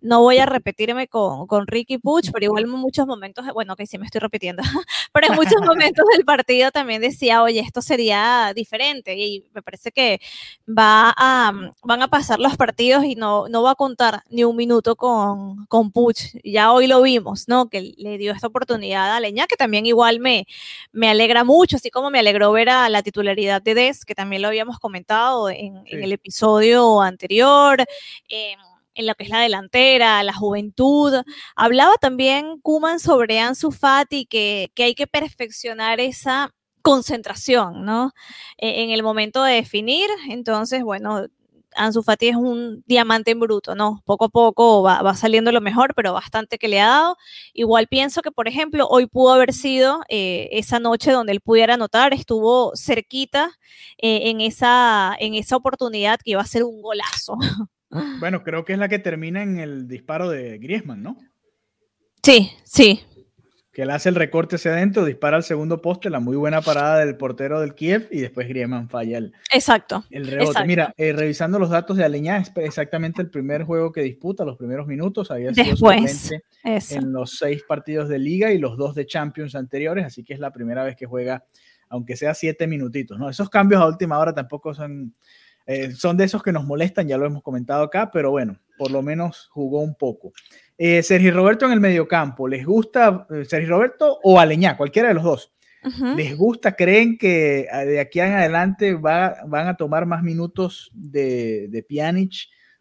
No 0.02 0.22
voy 0.22 0.38
a 0.40 0.46
repetirme 0.46 1.08
con, 1.08 1.48
con 1.48 1.68
Ricky 1.68 1.98
Puch, 1.98 2.32
pero 2.32 2.46
igual 2.46 2.64
en 2.66 2.70
muchos 2.72 3.08
momentos, 3.08 3.46
bueno, 3.54 3.76
que 3.76 3.86
sí 3.88 3.98
me 3.98 4.06
estoy 4.06 4.20
repitiendo, 4.20 4.62
pero 5.14 5.28
en 5.28 5.36
muchos 5.36 5.62
momentos 5.66 6.06
del 6.16 6.26
partido 6.26 6.72
también 6.72 7.02
decía, 7.02 7.44
oye, 7.44 7.60
esto 7.60 7.82
sería 7.82 8.52
diferente 8.56 9.16
y 9.18 9.46
me 9.54 9.62
parece 9.62 9.92
que 9.92 10.20
va 10.68 11.14
a, 11.18 11.52
van 11.84 12.02
a 12.02 12.08
pasar 12.08 12.40
los 12.40 12.56
partidos 12.58 13.04
y 13.06 13.16
no, 13.16 13.48
no 13.50 13.64
va 13.64 13.72
a 13.72 13.76
contar 13.76 14.24
ni 14.30 14.44
un 14.44 14.56
minuto 14.56 14.96
con, 14.96 15.66
con 15.68 15.92
Puch. 15.92 16.18
Ya 16.44 16.72
hoy 16.72 16.88
lo 16.88 17.02
vimos, 17.02 17.48
¿no? 17.48 17.70
Que 17.70 17.94
le 17.98 18.18
dio 18.18 18.32
esta 18.32 18.48
oportunidad 18.48 19.16
a 19.16 19.20
Leña, 19.20 19.48
que 19.48 19.56
también 19.58 19.86
igual 19.86 20.20
me, 20.20 20.46
me 20.92 21.10
alegra 21.10 21.44
mucho, 21.44 21.76
así 21.78 21.90
como 21.90 22.10
me 22.10 22.20
alegró 22.20 22.52
ver 22.52 22.70
a 22.70 22.90
la 22.90 23.04
titularidad 23.04 23.62
de 23.62 23.74
Des, 23.76 24.06
que 24.06 24.16
también 24.16 24.42
lo 24.42 24.48
habíamos 24.50 24.80
comentado 24.80 25.50
en, 25.50 25.78
en 25.88 26.02
Sí. 26.02 26.04
el 26.04 26.12
episodio 26.14 27.02
anterior. 27.02 27.31
Em, 28.30 28.60
en 28.96 29.08
lo 29.08 29.16
que 29.16 29.24
es 29.24 29.30
la 29.30 29.40
delantera, 29.40 30.24
la 30.24 30.34
juventud. 30.34 31.14
Hablaba 31.56 31.96
también 31.96 32.60
Kuman 32.62 33.00
sobre 33.00 33.40
Ansu 33.40 33.72
Fati, 33.72 34.26
que, 34.26 34.72
que 34.76 34.84
hay 34.84 34.96
que 34.96 35.08
perfeccionar 35.08 36.00
esa 36.00 36.52
concentración, 36.82 37.86
¿no? 37.86 38.12
Eh, 38.58 38.84
en 38.84 38.92
el 38.92 39.04
momento 39.04 39.44
de 39.44 39.56
definir. 39.56 40.10
Entonces, 40.30 40.84
bueno, 40.84 41.28
Ansu 41.76 42.04
Fati 42.04 42.30
es 42.30 42.36
un 42.36 42.84
diamante 42.86 43.32
en 43.32 43.40
bruto, 43.40 43.76
¿no? 43.76 44.02
Poco 44.06 44.26
a 44.26 44.30
poco 44.30 44.84
va, 44.84 45.02
va 45.02 45.16
saliendo 45.16 45.52
lo 45.52 45.62
mejor, 45.62 45.94
pero 45.96 46.14
bastante 46.14 46.58
que 46.58 46.68
le 46.68 46.82
ha 46.82 46.88
dado. 46.88 47.18
Igual 47.54 47.88
pienso 47.88 48.22
que, 48.22 48.32
por 48.32 48.48
ejemplo, 48.48 48.88
hoy 48.88 49.08
pudo 49.08 49.34
haber 49.34 49.54
sido 49.54 50.02
eh, 50.10 50.50
esa 50.52 50.80
noche 50.80 51.12
donde 51.12 51.32
él 51.32 51.42
pudiera 51.42 51.76
anotar, 51.76 52.14
estuvo 52.14 52.74
cerquita 52.76 53.52
eh, 53.98 54.30
en, 54.30 54.42
esa, 54.42 55.16
en 55.20 55.36
esa 55.36 55.56
oportunidad 55.56 56.20
que 56.24 56.32
iba 56.32 56.42
a 56.42 56.46
ser 56.46 56.64
un 56.64 56.82
golazo. 56.82 57.38
Bueno, 58.20 58.44
creo 58.44 58.64
que 58.64 58.72
es 58.74 58.80
la 58.80 58.88
que 58.88 59.00
termina 59.00 59.44
en 59.44 59.60
el 59.60 59.88
disparo 59.88 60.30
de 60.30 60.58
Griezmann, 60.60 61.04
¿no? 61.04 61.18
Sí, 62.24 62.52
sí, 62.64 63.02
Que 63.72 63.84
él 63.84 63.90
hace 63.90 64.10
el 64.10 64.16
recorte 64.16 64.58
hacia 64.58 64.72
adentro, 64.72 65.06
dispara 65.06 65.38
al 65.38 65.44
segundo 65.44 65.82
poste, 65.82 66.10
la 66.10 66.20
muy 66.20 66.36
buena 66.36 66.62
parada 66.62 67.00
del 67.06 67.16
portero 67.16 67.62
del 67.62 67.74
Kiev 67.74 68.10
y 68.12 68.20
después 68.20 68.50
Griezmann 68.50 68.90
falla 68.90 69.18
el, 69.18 69.34
exacto. 69.54 70.04
el 70.10 70.26
rebote. 70.28 70.50
Exacto. 70.50 70.68
Mira, 70.68 70.94
eh, 70.98 71.14
revisando 71.14 71.58
los 71.58 71.70
datos 71.70 71.96
de 71.96 72.04
Aleñá, 72.04 72.38
es 72.38 72.52
exactamente 72.58 73.22
el 73.22 73.30
primer 73.30 73.64
juego 73.64 73.94
que 73.94 74.02
disputa, 74.02 74.44
los 74.44 74.58
primeros 74.58 74.88
minutos, 74.88 75.32
había 75.32 75.54
sido 75.54 75.70
Después, 75.72 76.32
en 76.64 77.14
los 77.14 77.38
seis 77.38 77.64
partidos 77.66 78.10
de 78.10 78.20
liga 78.20 78.52
y 78.52 78.58
los 78.58 78.76
dos 78.76 78.94
de 78.94 79.06
Champions 79.06 79.56
anteriores, 79.56 80.06
así 80.06 80.26
que 80.26 80.34
es 80.34 80.40
la 80.42 80.52
primera 80.52 80.84
vez 80.84 80.98
que 80.98 81.06
juega, 81.06 81.46
aunque 81.88 82.18
sea 82.18 82.34
siete 82.34 82.68
minutitos, 82.68 83.18
¿no? 83.18 83.30
Esos 83.30 83.50
cambios 83.50 83.82
a 83.82 83.88
última 83.88 84.20
hora 84.20 84.34
tampoco 84.34 84.74
son, 84.74 85.16
eh, 85.66 85.92
son 85.92 86.18
de 86.18 86.26
esos 86.26 86.44
que 86.44 86.52
nos 86.52 86.66
molestan, 86.66 87.08
ya 87.08 87.18
lo 87.18 87.26
hemos 87.26 87.42
comentado 87.42 87.84
acá, 87.84 88.12
pero 88.12 88.32
bueno, 88.32 88.60
por 88.82 88.90
lo 88.90 89.04
menos 89.04 89.48
jugó 89.52 89.82
un 89.82 89.94
poco. 89.94 90.34
Eh, 90.76 91.04
Sergio 91.04 91.32
Roberto 91.36 91.68
en 91.68 91.74
el 91.74 91.80
mediocampo, 91.80 92.48
¿les 92.48 92.66
gusta 92.66 93.28
eh, 93.30 93.46
Sergio 93.46 93.70
Roberto 93.76 94.18
o 94.24 94.40
Aleñá, 94.40 94.76
cualquiera 94.76 95.10
de 95.10 95.14
los 95.14 95.24
dos? 95.24 95.54
¿Les 96.18 96.36
gusta? 96.36 96.76
¿Creen 96.76 97.16
que 97.16 97.68
eh, 97.72 97.86
de 97.86 98.00
aquí 98.00 98.20
en 98.20 98.34
adelante 98.34 98.96
va- 98.96 99.36
van 99.46 99.68
a 99.68 99.78
tomar 99.78 100.08
más 100.08 100.24
minutos 100.24 100.90
de, 100.96 101.68
de 101.70 101.84
Pjanic 101.84 102.34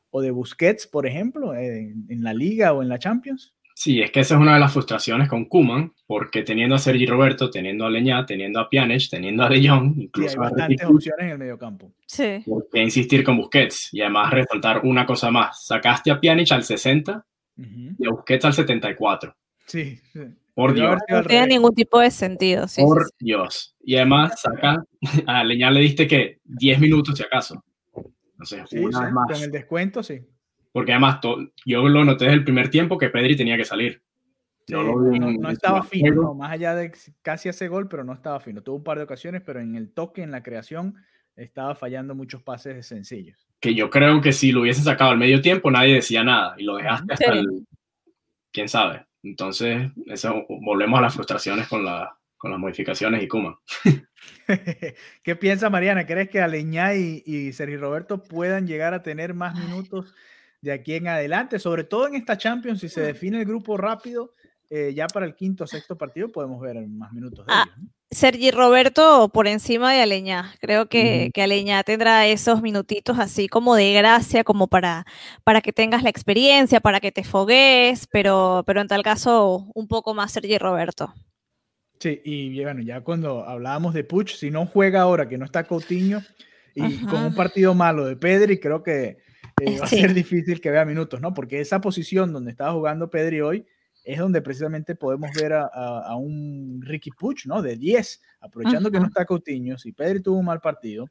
o 0.08 0.22
de 0.22 0.30
Busquets, 0.30 0.86
por 0.86 1.06
ejemplo, 1.06 1.54
en, 1.54 2.06
en 2.08 2.22
la 2.22 2.32
liga 2.32 2.72
o 2.72 2.80
en 2.82 2.88
la 2.88 2.98
Champions? 2.98 3.54
Sí, 3.82 4.02
es 4.02 4.10
que 4.10 4.20
esa 4.20 4.34
es 4.34 4.40
una 4.42 4.52
de 4.52 4.60
las 4.60 4.74
frustraciones 4.74 5.26
con 5.26 5.46
Kuman, 5.46 5.94
porque 6.06 6.42
teniendo 6.42 6.74
a 6.74 6.78
Sergi 6.78 7.06
Roberto, 7.06 7.48
teniendo 7.48 7.86
a 7.86 7.90
Leñá, 7.90 8.26
teniendo 8.26 8.60
a 8.60 8.68
Pjanic, 8.68 9.08
teniendo 9.08 9.42
a 9.42 9.48
De 9.48 9.66
Jong, 9.66 9.94
Sí, 9.94 10.00
hay 10.00 10.04
incluso 10.04 10.36
a 10.38 10.50
bastantes 10.50 10.86
opciones 10.86 11.24
en 11.24 11.28
el 11.30 11.38
mediocampo. 11.38 11.90
Sí. 12.04 12.42
¿por 12.44 12.68
qué 12.70 12.82
insistir 12.82 13.24
con 13.24 13.38
Busquets? 13.38 13.88
Y 13.94 14.02
además 14.02 14.32
resaltar 14.34 14.82
una 14.84 15.06
cosa 15.06 15.30
más, 15.30 15.64
sacaste 15.64 16.10
a 16.10 16.20
Pjanic 16.20 16.52
al 16.52 16.62
60 16.62 17.24
Ujú. 17.56 17.68
y 17.98 18.06
a 18.06 18.10
Busquets 18.10 18.44
al 18.44 18.52
74. 18.52 19.34
Sí, 19.64 19.98
sí. 20.12 20.20
Por 20.52 20.74
Dios, 20.74 20.98
No 21.08 21.22
tiene 21.24 21.46
ningún 21.46 21.74
tipo 21.74 22.00
de 22.00 22.10
sentido. 22.10 22.68
Sí, 22.68 22.82
por 22.82 23.06
sí. 23.06 23.10
Dios. 23.20 23.74
Y 23.82 23.96
además 23.96 24.38
saca, 24.42 24.84
a 25.26 25.42
Leñá 25.42 25.70
le 25.70 25.80
diste 25.80 26.06
que 26.06 26.38
10 26.44 26.80
minutos 26.80 27.16
si 27.16 27.22
acaso. 27.22 27.64
No 28.36 28.44
sé, 28.44 28.62
Sí, 28.68 28.76
una 28.76 28.98
sí, 28.98 29.04
vez 29.04 29.12
más. 29.14 29.26
con 29.32 29.42
el 29.42 29.50
descuento, 29.50 30.02
sí. 30.02 30.20
Porque 30.72 30.92
además 30.92 31.20
to- 31.20 31.50
yo 31.66 31.88
lo 31.88 32.04
noté 32.04 32.24
desde 32.26 32.36
el 32.38 32.44
primer 32.44 32.68
tiempo 32.70 32.96
que 32.98 33.08
Pedri 33.10 33.36
tenía 33.36 33.56
que 33.56 33.64
salir. 33.64 34.02
Sí, 34.66 34.74
no, 34.74 34.84
no 34.84 35.14
en 35.14 35.46
estaba 35.46 35.82
fino, 35.82 36.14
no, 36.14 36.34
más 36.34 36.52
allá 36.52 36.74
de 36.76 36.92
casi 37.22 37.48
ese 37.48 37.66
gol, 37.66 37.88
pero 37.88 38.04
no 38.04 38.12
estaba 38.12 38.38
fino. 38.38 38.62
Tuvo 38.62 38.76
un 38.76 38.84
par 38.84 38.98
de 38.98 39.04
ocasiones, 39.04 39.42
pero 39.44 39.60
en 39.60 39.74
el 39.74 39.90
toque, 39.92 40.22
en 40.22 40.30
la 40.30 40.42
creación, 40.44 40.94
estaba 41.34 41.74
fallando 41.74 42.14
muchos 42.14 42.42
pases 42.42 42.86
sencillos. 42.86 43.48
que 43.60 43.74
yo 43.74 43.90
creo 43.90 44.20
que 44.20 44.32
si 44.32 44.52
lo 44.52 44.60
hubiesen 44.60 44.84
sacado 44.84 45.10
al 45.10 45.18
medio 45.18 45.40
tiempo 45.40 45.70
nadie 45.70 45.94
decía 45.94 46.22
nada 46.22 46.54
y 46.58 46.64
lo 46.64 46.76
dejaste 46.76 47.12
hasta 47.14 47.32
Sí. 47.32 47.38
el 47.38 47.66
quién 48.52 48.68
sabe 48.68 49.06
entonces 49.22 49.90
eso 50.06 50.44
volvemos 50.48 50.98
a 50.98 51.02
las 51.02 51.14
frustraciones 51.14 51.66
con 51.68 51.84
la 51.84 52.14
con 52.36 52.50
las 52.50 52.60
modificaciones 52.60 53.22
y 53.22 53.28
Kuma 53.28 53.58
¿Qué 55.22 55.36
piensa 55.36 55.70
Mariana? 55.70 56.06
¿Crees 56.06 56.28
que 56.28 56.40
Aleñá 56.40 56.94
y, 56.94 57.22
y 57.24 57.52
Sergio 57.52 57.80
Roberto 57.80 58.22
puedan 58.22 58.66
llegar 58.66 58.92
a 58.94 59.02
tener 59.02 59.32
más 59.34 59.54
minutos 59.58 60.14
de 60.60 60.72
aquí 60.72 60.94
en 60.94 61.08
adelante? 61.08 61.58
Sobre 61.58 61.84
todo 61.84 62.06
en 62.08 62.14
esta 62.14 62.36
Champions, 62.38 62.80
si 62.80 62.88
se 62.88 63.00
define 63.00 63.38
el 63.38 63.44
grupo 63.46 63.76
rápido, 63.76 64.32
eh, 64.68 64.92
ya 64.94 65.08
para 65.08 65.26
el 65.26 65.34
quinto 65.34 65.64
o 65.64 65.66
sexto 65.66 65.98
partido 65.98 66.30
podemos 66.30 66.60
ver 66.60 66.76
más 66.86 67.12
minutos 67.12 67.44
de 67.44 67.52
Ah, 67.52 67.64
ellos. 67.66 67.78
¿no? 67.78 67.88
Sergi 68.12 68.50
Roberto 68.50 69.28
por 69.32 69.46
encima 69.46 69.92
de 69.92 70.02
Aleñá. 70.02 70.52
Creo 70.60 70.88
que, 70.88 71.30
que, 71.32 71.42
Aleñá 71.42 71.82
tendrá 71.84 72.26
esos 72.26 72.60
minutitos 72.60 73.18
así 73.18 73.48
como 73.48 73.76
de 73.76 73.92
gracia, 73.92 74.42
como 74.42 74.66
para, 74.66 75.04
para 75.44 75.60
que 75.60 75.72
tengas 75.72 76.02
la 76.02 76.10
experiencia, 76.10 76.80
para 76.80 77.00
que 77.00 77.12
te 77.12 77.22
fogues, 77.24 78.06
pero, 78.10 78.64
pero 78.66 78.80
en 78.80 78.88
tal 78.88 79.02
caso 79.02 79.70
un 79.74 79.86
poco 79.86 80.12
más 80.14 80.32
Sergi 80.32 80.58
Roberto. 80.58 81.14
Sí, 82.00 82.20
y 82.24 82.62
bueno, 82.62 82.80
ya 82.82 83.02
cuando 83.02 83.44
hablábamos 83.44 83.92
de 83.94 84.04
Puch, 84.04 84.34
si 84.34 84.50
no 84.50 84.66
juega 84.66 85.02
ahora 85.02 85.28
que 85.28 85.36
no 85.36 85.44
está 85.44 85.64
Coutinho 85.64 86.22
y 86.74 87.04
con 87.06 87.22
un 87.24 87.34
partido 87.34 87.74
malo 87.74 88.06
de 88.06 88.16
Pedri, 88.16 88.58
creo 88.58 88.82
que 88.82 89.18
eh, 89.60 89.78
va 89.78 89.84
a 89.84 89.88
ser 89.88 90.14
difícil 90.14 90.60
que 90.60 90.70
vea 90.70 90.84
minutos, 90.84 91.20
¿no? 91.20 91.32
Porque 91.34 91.60
esa 91.60 91.80
posición 91.80 92.32
donde 92.32 92.50
estaba 92.50 92.72
jugando 92.72 93.10
Pedri 93.10 93.40
hoy 93.40 93.66
es 94.04 94.18
donde 94.18 94.42
precisamente 94.42 94.94
podemos 94.94 95.30
ver 95.32 95.52
a, 95.52 96.14
un 96.16 96.80
Ricky 96.82 97.10
Puch, 97.10 97.46
¿no? 97.46 97.62
De 97.62 97.76
10, 97.76 98.22
aprovechando 98.40 98.90
que 98.90 98.98
no 98.98 99.06
está 99.06 99.26
Coutinho, 99.26 99.78
si 99.78 99.92
Pedri 99.92 100.20
tuvo 100.20 100.38
un 100.38 100.46
mal 100.46 100.60
partido, 100.60 101.10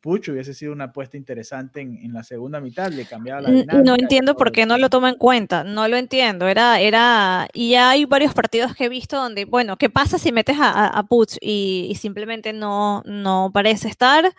Puch 0.00 0.28
hubiese 0.28 0.54
sido 0.54 0.72
una 0.72 0.84
apuesta 0.84 1.18
interesante 1.18 1.80
en, 1.80 2.12
la 2.12 2.22
segunda 2.22 2.58
mitad, 2.60 2.90
le 2.90 3.04
cambiaba 3.04 3.42
la 3.42 3.50
dinámica. 3.50 3.82
No 3.82 3.94
entiendo 3.94 4.34
por 4.34 4.50
qué 4.50 4.64
no 4.64 4.78
lo 4.78 4.88
toma 4.88 5.10
en 5.10 5.16
cuenta, 5.16 5.62
no 5.62 5.86
lo 5.88 5.98
entiendo, 5.98 6.48
era, 6.48 6.80
era, 6.80 7.48
y 7.52 7.70
ya 7.70 7.90
hay 7.90 8.06
varios 8.06 8.32
partidos 8.32 8.74
que 8.74 8.86
he 8.86 8.88
visto 8.88 9.16
donde, 9.16 9.44
bueno, 9.44 9.76
¿qué 9.76 9.90
pasa 9.90 10.18
si 10.18 10.32
metes 10.32 10.56
a, 10.58 10.86
a 10.86 11.02
Puch 11.02 11.36
y, 11.42 11.94
simplemente 12.00 12.54
no, 12.54 13.02
no 13.04 13.50
parece 13.52 13.88
estar? 13.88 14.32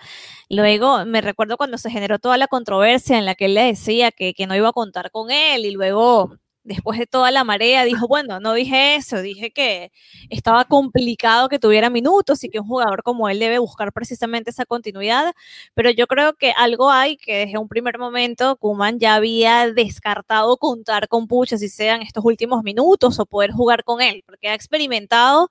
Luego 0.49 1.05
me 1.05 1.21
recuerdo 1.21 1.57
cuando 1.57 1.77
se 1.77 1.91
generó 1.91 2.17
toda 2.17 2.37
la 2.37 2.47
controversia 2.47 3.19
en 3.19 3.25
la 3.25 3.35
que 3.35 3.45
él 3.45 3.53
le 3.53 3.63
decía 3.63 4.11
que, 4.11 4.33
que 4.33 4.47
no 4.47 4.55
iba 4.55 4.69
a 4.69 4.73
contar 4.73 5.11
con 5.11 5.29
él 5.29 5.65
y 5.65 5.71
luego 5.71 6.37
después 6.63 6.99
de 6.99 7.07
toda 7.07 7.31
la 7.31 7.43
marea, 7.43 7.83
dijo, 7.85 8.07
bueno, 8.07 8.39
no 8.39 8.53
dije 8.53 8.95
eso, 8.95 9.21
dije 9.21 9.51
que 9.51 9.91
estaba 10.29 10.65
complicado 10.65 11.49
que 11.49 11.59
tuviera 11.59 11.89
minutos 11.89 12.43
y 12.43 12.49
que 12.49 12.59
un 12.59 12.67
jugador 12.67 13.03
como 13.03 13.29
él 13.29 13.39
debe 13.39 13.59
buscar 13.59 13.91
precisamente 13.93 14.51
esa 14.51 14.65
continuidad, 14.65 15.33
pero 15.73 15.89
yo 15.91 16.07
creo 16.07 16.33
que 16.33 16.51
algo 16.51 16.91
hay 16.91 17.17
que 17.17 17.45
desde 17.45 17.57
un 17.57 17.67
primer 17.67 17.97
momento 17.97 18.57
Kuman 18.57 18.99
ya 18.99 19.15
había 19.15 19.71
descartado 19.71 20.57
contar 20.57 21.07
con 21.07 21.27
Pucha, 21.27 21.57
si 21.57 21.69
sean 21.69 22.01
estos 22.01 22.23
últimos 22.25 22.63
minutos 22.63 23.19
o 23.19 23.25
poder 23.25 23.51
jugar 23.51 23.83
con 23.83 24.01
él, 24.01 24.23
porque 24.25 24.49
ha 24.49 24.53
experimentado 24.53 25.49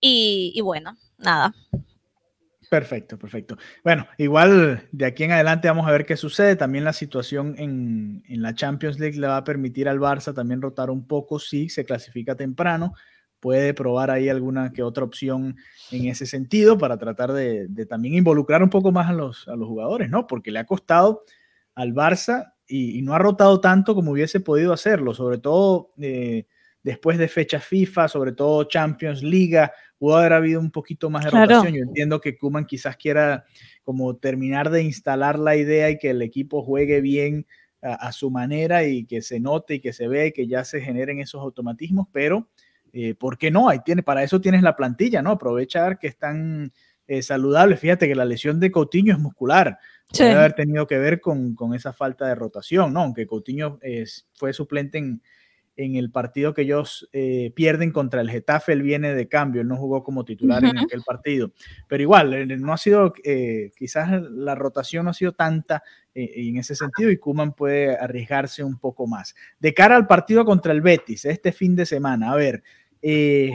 y, 0.00 0.52
y 0.54 0.60
bueno, 0.62 0.96
nada, 1.18 1.54
Perfecto, 2.72 3.18
perfecto. 3.18 3.58
Bueno, 3.84 4.06
igual 4.16 4.88
de 4.92 5.04
aquí 5.04 5.24
en 5.24 5.32
adelante 5.32 5.68
vamos 5.68 5.86
a 5.86 5.90
ver 5.90 6.06
qué 6.06 6.16
sucede. 6.16 6.56
También 6.56 6.84
la 6.84 6.94
situación 6.94 7.54
en, 7.58 8.22
la 8.26 8.54
Champions 8.54 8.98
League 8.98 9.20
le 9.20 9.26
va 9.26 9.36
a 9.36 9.44
permitir 9.44 9.90
al 9.90 10.00
Barça 10.00 10.32
también 10.32 10.62
rotar 10.62 10.88
un 10.88 11.06
poco 11.06 11.38
si 11.38 11.68
se 11.68 11.84
clasifica 11.84 12.34
temprano. 12.34 12.94
Puede 13.40 13.74
probar 13.74 14.10
ahí 14.10 14.30
alguna 14.30 14.72
que 14.72 14.82
otra 14.82 15.04
opción 15.04 15.54
en 15.90 16.06
ese 16.06 16.24
sentido 16.24 16.78
para 16.78 16.96
tratar 16.96 17.34
de, 17.34 17.68
también 17.86 18.14
involucrar 18.14 18.62
un 18.62 18.70
poco 18.70 18.90
más 18.90 19.10
a 19.10 19.12
los, 19.12 19.46
a 19.48 19.54
los, 19.54 19.68
jugadores, 19.68 20.08
¿no? 20.08 20.26
Porque 20.26 20.50
le 20.50 20.60
ha 20.60 20.64
costado 20.64 21.20
al 21.74 21.92
Barça 21.92 22.54
y, 22.66 23.02
no 23.02 23.12
ha 23.12 23.18
rotado 23.18 23.60
tanto 23.60 23.94
como 23.94 24.12
hubiese 24.12 24.40
podido 24.40 24.72
hacerlo, 24.72 25.12
sobre 25.12 25.36
todo 25.36 25.92
eh, 25.98 26.46
después 26.82 27.18
de 27.18 27.28
fecha 27.28 27.60
FIFA, 27.60 28.08
sobre 28.08 28.32
todo 28.32 28.64
Champions 28.64 29.22
League, 29.22 29.70
pudo 29.98 30.16
haber 30.16 30.32
habido 30.32 30.60
un 30.60 30.70
poquito 30.70 31.10
más 31.10 31.24
de 31.24 31.30
rotación. 31.30 31.74
Yo 31.74 31.82
entiendo 31.82 32.20
que 32.20 32.36
Kuman 32.36 32.66
quizás 32.66 32.96
quiera 32.96 33.44
como 33.84 34.16
terminar 34.16 34.70
de 34.70 34.82
instalar 34.82 35.38
la 35.38 35.56
idea 35.56 35.90
y 35.90 35.98
que 35.98 36.10
el 36.10 36.22
equipo 36.22 36.62
juegue 36.62 37.00
bien 37.00 37.46
a, 37.80 38.12
su 38.12 38.30
manera 38.30 38.84
y 38.84 39.04
que 39.06 39.22
se 39.22 39.40
note 39.40 39.74
y 39.74 39.80
que 39.80 39.92
se 39.92 40.06
vea 40.06 40.26
y 40.26 40.32
que 40.32 40.46
ya 40.46 40.64
se 40.64 40.80
generen 40.80 41.18
esos 41.18 41.40
automatismos, 41.40 42.06
pero 42.12 42.48
eh, 42.92 43.14
¿por 43.16 43.36
qué 43.36 43.50
no? 43.50 43.68
Ahí 43.68 43.80
tiene, 43.84 44.04
para 44.04 44.22
eso 44.22 44.40
tienes 44.40 44.62
la 44.62 44.76
plantilla, 44.76 45.20
¿no? 45.20 45.32
Aprovechar 45.32 45.98
que 45.98 46.06
están 46.06 46.72
eh, 47.08 47.22
saludables. 47.22 47.80
Fíjate 47.80 48.06
que 48.06 48.14
la 48.14 48.24
lesión 48.24 48.60
de 48.60 48.70
Coutinho 48.70 49.12
es 49.12 49.18
muscular. 49.18 49.78
Puede 50.16 50.30
haber 50.30 50.52
tenido 50.52 50.86
que 50.86 50.98
ver 50.98 51.20
con, 51.20 51.56
con, 51.56 51.74
esa 51.74 51.92
falta 51.92 52.26
de 52.28 52.36
rotación, 52.36 52.92
¿no? 52.92 53.00
Aunque 53.00 53.26
Coutinho 53.26 53.80
fue 54.34 54.52
suplente 54.52 54.98
en, 54.98 55.22
en 55.76 55.96
el 55.96 56.10
partido 56.10 56.52
que 56.52 56.62
ellos 56.62 57.08
eh, 57.12 57.50
pierden 57.54 57.92
contra 57.92 58.20
el 58.20 58.30
Getafe, 58.30 58.72
él 58.72 58.82
viene 58.82 59.14
de 59.14 59.28
cambio, 59.28 59.62
él 59.62 59.68
no 59.68 59.76
jugó 59.76 60.02
como 60.02 60.24
titular 60.24 60.64
en 60.64 60.78
aquel 60.78 61.02
partido. 61.02 61.52
Pero 61.88 62.02
igual, 62.02 62.34
eh, 62.34 62.46
no 62.58 62.72
ha 62.72 62.78
sido, 62.78 63.12
eh, 63.24 63.70
quizás 63.76 64.22
la 64.30 64.54
rotación 64.54 65.04
no 65.04 65.10
ha 65.10 65.14
sido 65.14 65.32
tanta 65.32 65.82
en 66.14 66.58
ese 66.58 66.74
sentido 66.74 67.10
y 67.10 67.16
Kuman 67.16 67.54
puede 67.54 67.96
arriesgarse 67.96 68.62
un 68.62 68.78
poco 68.78 69.06
más. 69.06 69.34
De 69.58 69.72
cara 69.72 69.96
al 69.96 70.06
partido 70.06 70.44
contra 70.44 70.72
el 70.72 70.82
Betis, 70.82 71.24
este 71.24 71.52
fin 71.52 71.74
de 71.74 71.86
semana, 71.86 72.32
a 72.32 72.36
ver, 72.36 72.62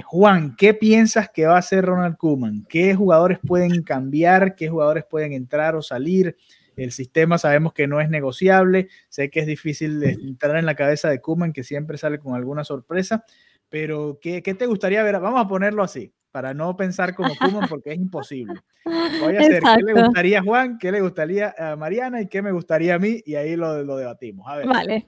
Juan, 0.03 0.55
¿qué 0.55 0.73
piensas 0.73 1.29
que 1.29 1.45
va 1.45 1.53
a 1.53 1.59
hacer 1.59 1.85
Ronald 1.85 2.17
Kuman? 2.17 2.65
¿Qué 2.67 2.95
jugadores 2.95 3.37
pueden 3.45 3.83
cambiar? 3.83 4.55
¿Qué 4.55 4.69
jugadores 4.69 5.05
pueden 5.07 5.33
entrar 5.33 5.75
o 5.75 5.83
salir? 5.83 6.35
El 6.77 6.91
sistema 6.91 7.37
sabemos 7.37 7.73
que 7.73 7.87
no 7.87 7.99
es 7.99 8.09
negociable. 8.09 8.87
Sé 9.09 9.29
que 9.29 9.41
es 9.41 9.47
difícil 9.47 10.01
entrar 10.03 10.55
en 10.57 10.65
la 10.65 10.75
cabeza 10.75 11.09
de 11.09 11.19
Kuman, 11.19 11.51
que 11.51 11.63
siempre 11.63 11.97
sale 11.97 12.19
con 12.19 12.35
alguna 12.35 12.63
sorpresa. 12.63 13.25
Pero, 13.67 14.19
¿qué, 14.21 14.41
te 14.41 14.65
gustaría 14.67 15.03
ver? 15.03 15.19
Vamos 15.19 15.43
a 15.43 15.47
ponerlo 15.47 15.83
así, 15.83 16.13
para 16.31 16.53
no 16.53 16.77
pensar 16.77 17.15
como 17.15 17.35
Kuman, 17.35 17.67
porque 17.67 17.91
es 17.91 17.97
imposible. 17.97 18.61
Voy 18.85 19.35
a 19.35 19.39
hacer 19.39 19.61
qué 19.61 19.83
le 19.83 20.01
gustaría 20.01 20.39
a 20.39 20.43
Juan, 20.43 20.77
qué 20.77 20.91
le 20.91 21.01
gustaría 21.01 21.55
a 21.57 21.75
Mariana 21.75 22.21
y 22.21 22.27
qué 22.27 22.41
me 22.41 22.51
gustaría 22.51 22.95
a 22.95 22.99
mí, 22.99 23.21
y 23.25 23.35
ahí 23.35 23.55
lo, 23.55 23.83
lo 23.83 23.97
debatimos. 23.97 24.47
A 24.47 24.57
ver. 24.57 24.67
Vale. 24.67 25.07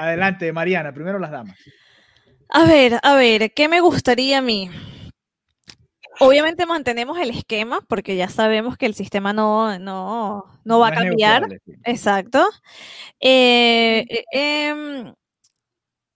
Adelante, 0.00 0.52
Mariana, 0.52 0.92
primero 0.92 1.18
las 1.18 1.30
damas. 1.30 1.56
A 2.48 2.66
ver, 2.66 2.98
a 3.02 3.14
ver, 3.14 3.52
¿qué 3.52 3.68
me 3.68 3.80
gustaría 3.80 4.38
a 4.38 4.42
mí? 4.42 4.70
Obviamente 6.20 6.66
mantenemos 6.66 7.18
el 7.18 7.30
esquema 7.30 7.80
porque 7.88 8.16
ya 8.16 8.28
sabemos 8.28 8.76
que 8.76 8.86
el 8.86 8.94
sistema 8.94 9.32
no, 9.32 9.78
no, 9.78 10.44
no 10.64 10.78
va 10.78 10.88
a 10.88 10.94
cambiar. 10.94 11.60
Exacto. 11.84 12.46
Eh, 13.20 14.04
eh 14.08 14.24
em, 14.32 15.14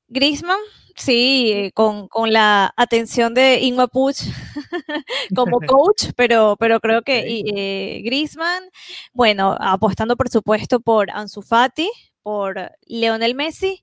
Grisman, 0.08 0.58
sí, 0.94 1.72
con, 1.74 2.08
la 2.32 2.72
atención 2.76 3.34
de 3.34 3.60
Inma 3.60 3.88
Puch 3.88 4.18
como 5.34 5.60
coach, 5.66 6.12
pero, 6.16 6.56
pero 6.58 6.80
creo 6.80 7.02
que 7.02 7.42
eh, 7.44 8.02
Grisman, 8.02 8.64
bueno, 9.12 9.56
apostando 9.58 10.16
por 10.16 10.28
supuesto 10.28 10.80
por 10.80 11.10
Ansu 11.10 11.42
Fati, 11.42 11.90
por 12.22 12.70
Leonel 12.86 13.34
Messi, 13.34 13.82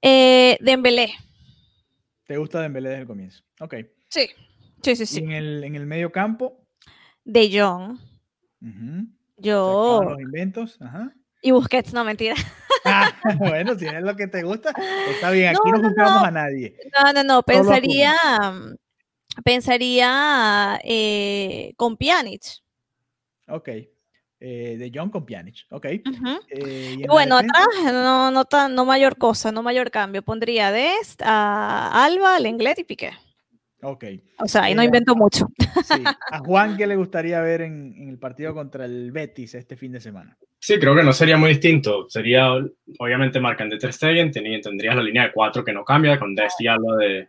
eh, 0.00 0.56
Dembélé. 0.60 1.12
¿Te 2.24 2.36
gusta 2.36 2.60
Dembélé 2.60 2.90
desde 2.90 3.02
el 3.02 3.06
comienzo? 3.06 3.42
Ok. 3.60 3.74
Sí. 4.08 4.28
Sí, 4.82 4.96
sí, 4.96 5.06
sí. 5.06 5.18
en 5.20 5.32
el, 5.32 5.64
en 5.64 5.74
el 5.74 5.86
medio 5.86 6.12
campo. 6.12 6.64
De 7.24 7.50
Jong. 7.52 7.98
Yo. 9.36 10.02
Los 10.04 10.20
inventos. 10.20 10.80
Ajá. 10.80 11.12
Y 11.40 11.52
Busquets, 11.52 11.92
no, 11.92 12.04
mentira. 12.04 12.34
Ah, 12.84 13.12
bueno, 13.38 13.78
si 13.78 13.86
es 13.86 14.02
lo 14.02 14.16
que 14.16 14.26
te 14.26 14.42
gusta, 14.42 14.72
está 15.08 15.30
bien, 15.30 15.48
aquí 15.56 15.70
no, 15.70 15.80
buscamos 15.80 16.24
a 16.24 16.30
nadie. 16.30 16.76
No, 16.94 17.12
no, 17.12 17.22
no, 17.22 17.42
pensaría, 17.42 18.14
pensaría 19.44 20.80
eh, 20.82 21.74
con 21.76 21.96
Pjanic. 21.96 22.42
Ok. 23.48 23.68
Eh, 24.40 24.76
de 24.78 24.92
John 24.94 25.10
con 25.10 25.26
Pjanic, 25.26 25.66
ok. 25.70 25.84
Eh, 25.84 26.96
y 26.96 27.06
bueno, 27.08 27.38
atrás 27.38 27.66
no, 27.84 28.30
no, 28.30 28.44
tan, 28.44 28.72
no 28.76 28.84
mayor 28.84 29.16
cosa, 29.18 29.50
no 29.50 29.64
mayor 29.64 29.90
cambio. 29.90 30.22
Pondría 30.22 30.70
Dest, 30.70 31.22
a 31.24 32.04
Alba, 32.04 32.38
Lenglet 32.38 32.78
y 32.78 32.84
Piqué. 32.84 33.12
Ok. 33.82 34.04
O 34.38 34.48
sea, 34.48 34.68
y 34.70 34.74
no 34.74 34.82
invento 34.82 35.14
mucho. 35.14 35.46
Sí. 35.84 36.02
¿A 36.32 36.38
Juan 36.40 36.76
qué 36.76 36.86
le 36.86 36.96
gustaría 36.96 37.40
ver 37.40 37.62
en, 37.62 38.08
el 38.08 38.18
partido 38.18 38.54
contra 38.54 38.84
el 38.84 39.12
Betis 39.12 39.54
este 39.54 39.76
fin 39.76 39.92
de 39.92 40.00
semana? 40.00 40.36
Sí, 40.58 40.78
creo 40.78 40.94
que 40.96 41.04
no 41.04 41.12
sería 41.12 41.36
muy 41.36 41.50
distinto. 41.50 42.08
Sería, 42.08 42.52
obviamente, 42.98 43.40
marcan 43.40 43.68
de 43.68 43.78
Ter 43.78 43.92
Stegen, 43.92 44.32
tendrías 44.32 44.96
la 44.96 45.02
línea 45.02 45.24
de 45.24 45.32
cuatro 45.32 45.64
que 45.64 45.72
no 45.72 45.84
cambia, 45.84 46.18
con 46.18 46.34
Dest 46.34 46.60
y 46.60 46.66
Alba 46.66 46.96
de, 46.96 47.28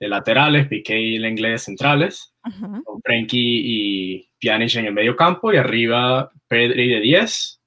de, 0.00 0.08
laterales, 0.08 0.66
Piqué 0.66 0.98
y 0.98 1.16
el 1.16 1.26
inglés 1.26 1.62
centrales, 1.62 2.34
con 2.42 3.00
Frenkie 3.02 3.62
y 3.64 4.28
Pjanic 4.40 4.74
en 4.74 4.86
el 4.86 4.94
medio 4.94 5.14
campo, 5.14 5.52
y 5.52 5.56
arriba 5.56 6.32
Pedri 6.48 6.88
de 6.88 7.00
10, 7.00 7.60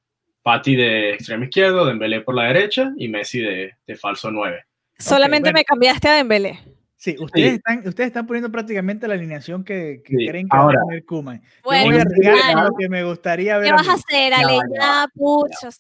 Patti 0.44 0.76
de 0.76 1.14
extremo 1.14 1.46
izquierdo, 1.46 1.86
Dembélé 1.86 2.20
por 2.20 2.36
la 2.36 2.48
derecha 2.48 2.92
y 2.98 3.08
Messi 3.08 3.40
de, 3.40 3.72
de 3.88 3.96
falso 3.96 4.30
9. 4.30 4.66
Solamente 4.98 5.54
me 5.54 5.64
cambiaste 5.64 6.10
a 6.10 6.16
Dembélé. 6.16 6.60
Sí, 7.02 7.16
ustedes, 7.20 7.54
Están, 7.54 7.80
ustedes 7.80 8.08
están 8.10 8.28
poniendo 8.28 8.52
prácticamente 8.52 9.08
la 9.08 9.16
alineación 9.16 9.64
que, 9.64 10.04
creen 10.06 10.48
que 10.48 10.56
va 10.56 10.70
a 10.70 10.86
tener 10.86 11.04
Kuman. 11.04 11.42
Bueno, 11.64 11.86
voy 11.86 11.96
a 11.98 12.02
arriesgar 12.04 12.64
lo 12.64 12.76
que 12.78 12.90
me 12.90 13.04
gustaría 13.04 13.58
ver. 13.58 13.70
¿Qué 13.70 13.72
vas 13.72 13.88
a 13.88 13.94
hacer, 13.94 14.32
Aleña, 14.32 15.08
puchos? 15.16 15.80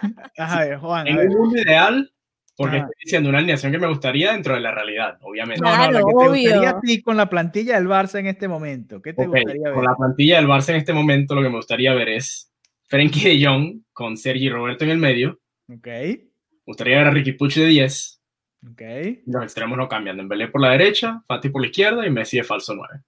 Ajá, 0.38 0.78
Juan. 0.78 1.08
En 1.08 1.18
un 1.18 1.28
mundo 1.28 1.60
ideal, 1.60 2.10
porque 2.56 2.78
estoy 2.78 2.94
diciendo 3.04 3.28
una 3.28 3.36
alineación 3.36 3.70
que 3.70 3.78
me 3.78 3.86
gustaría 3.86 4.32
dentro 4.32 4.54
de 4.54 4.60
la 4.60 4.70
realidad, 4.70 5.18
obviamente. 5.20 5.62
No, 5.62 5.76
no, 5.76 5.90
lo 5.90 6.06
que 6.06 6.12
te 6.14 6.28
gustaría 6.28 6.70
a 6.70 6.80
ti 6.80 7.02
con 7.02 7.18
la 7.18 7.28
plantilla 7.28 7.74
del 7.74 7.86
Barça 7.86 8.20
en 8.20 8.28
este 8.28 8.48
momento. 8.48 9.02
¿Qué 9.02 9.12
te 9.12 9.26
gustaría 9.26 9.64
ver? 9.64 9.74
Con 9.74 9.84
la 9.84 9.94
plantilla 9.94 10.36
del 10.36 10.46
Barça 10.46 10.70
en 10.70 10.76
este 10.76 10.94
momento, 10.94 11.34
lo 11.34 11.42
que 11.42 11.50
me 11.50 11.56
gustaría 11.56 11.92
ver 11.92 12.08
es 12.08 12.50
Frenkie 12.88 13.28
de 13.28 13.46
Jong 13.46 13.82
con 13.92 14.16
Sergi 14.16 14.48
Roberto 14.48 14.84
en 14.84 14.90
el 14.92 14.98
medio. 14.98 15.38
Ok. 15.68 15.86
Me 15.86 16.30
gustaría 16.64 16.96
ver 16.96 17.08
a 17.08 17.10
Ricky 17.10 17.32
Puch 17.32 17.56
de 17.56 17.66
10 17.66 18.21
Ok. 18.70 18.82
Los 19.26 19.42
extremos 19.42 19.76
no 19.76 19.88
cambian. 19.88 20.16
Dembélé 20.16 20.48
por 20.48 20.60
la 20.60 20.70
derecha, 20.70 21.22
Fati 21.26 21.48
por 21.48 21.62
la 21.62 21.68
izquierda 21.68 22.06
y 22.06 22.10
Messi 22.10 22.36
de 22.36 22.44
falso 22.44 22.74
9. 22.74 23.02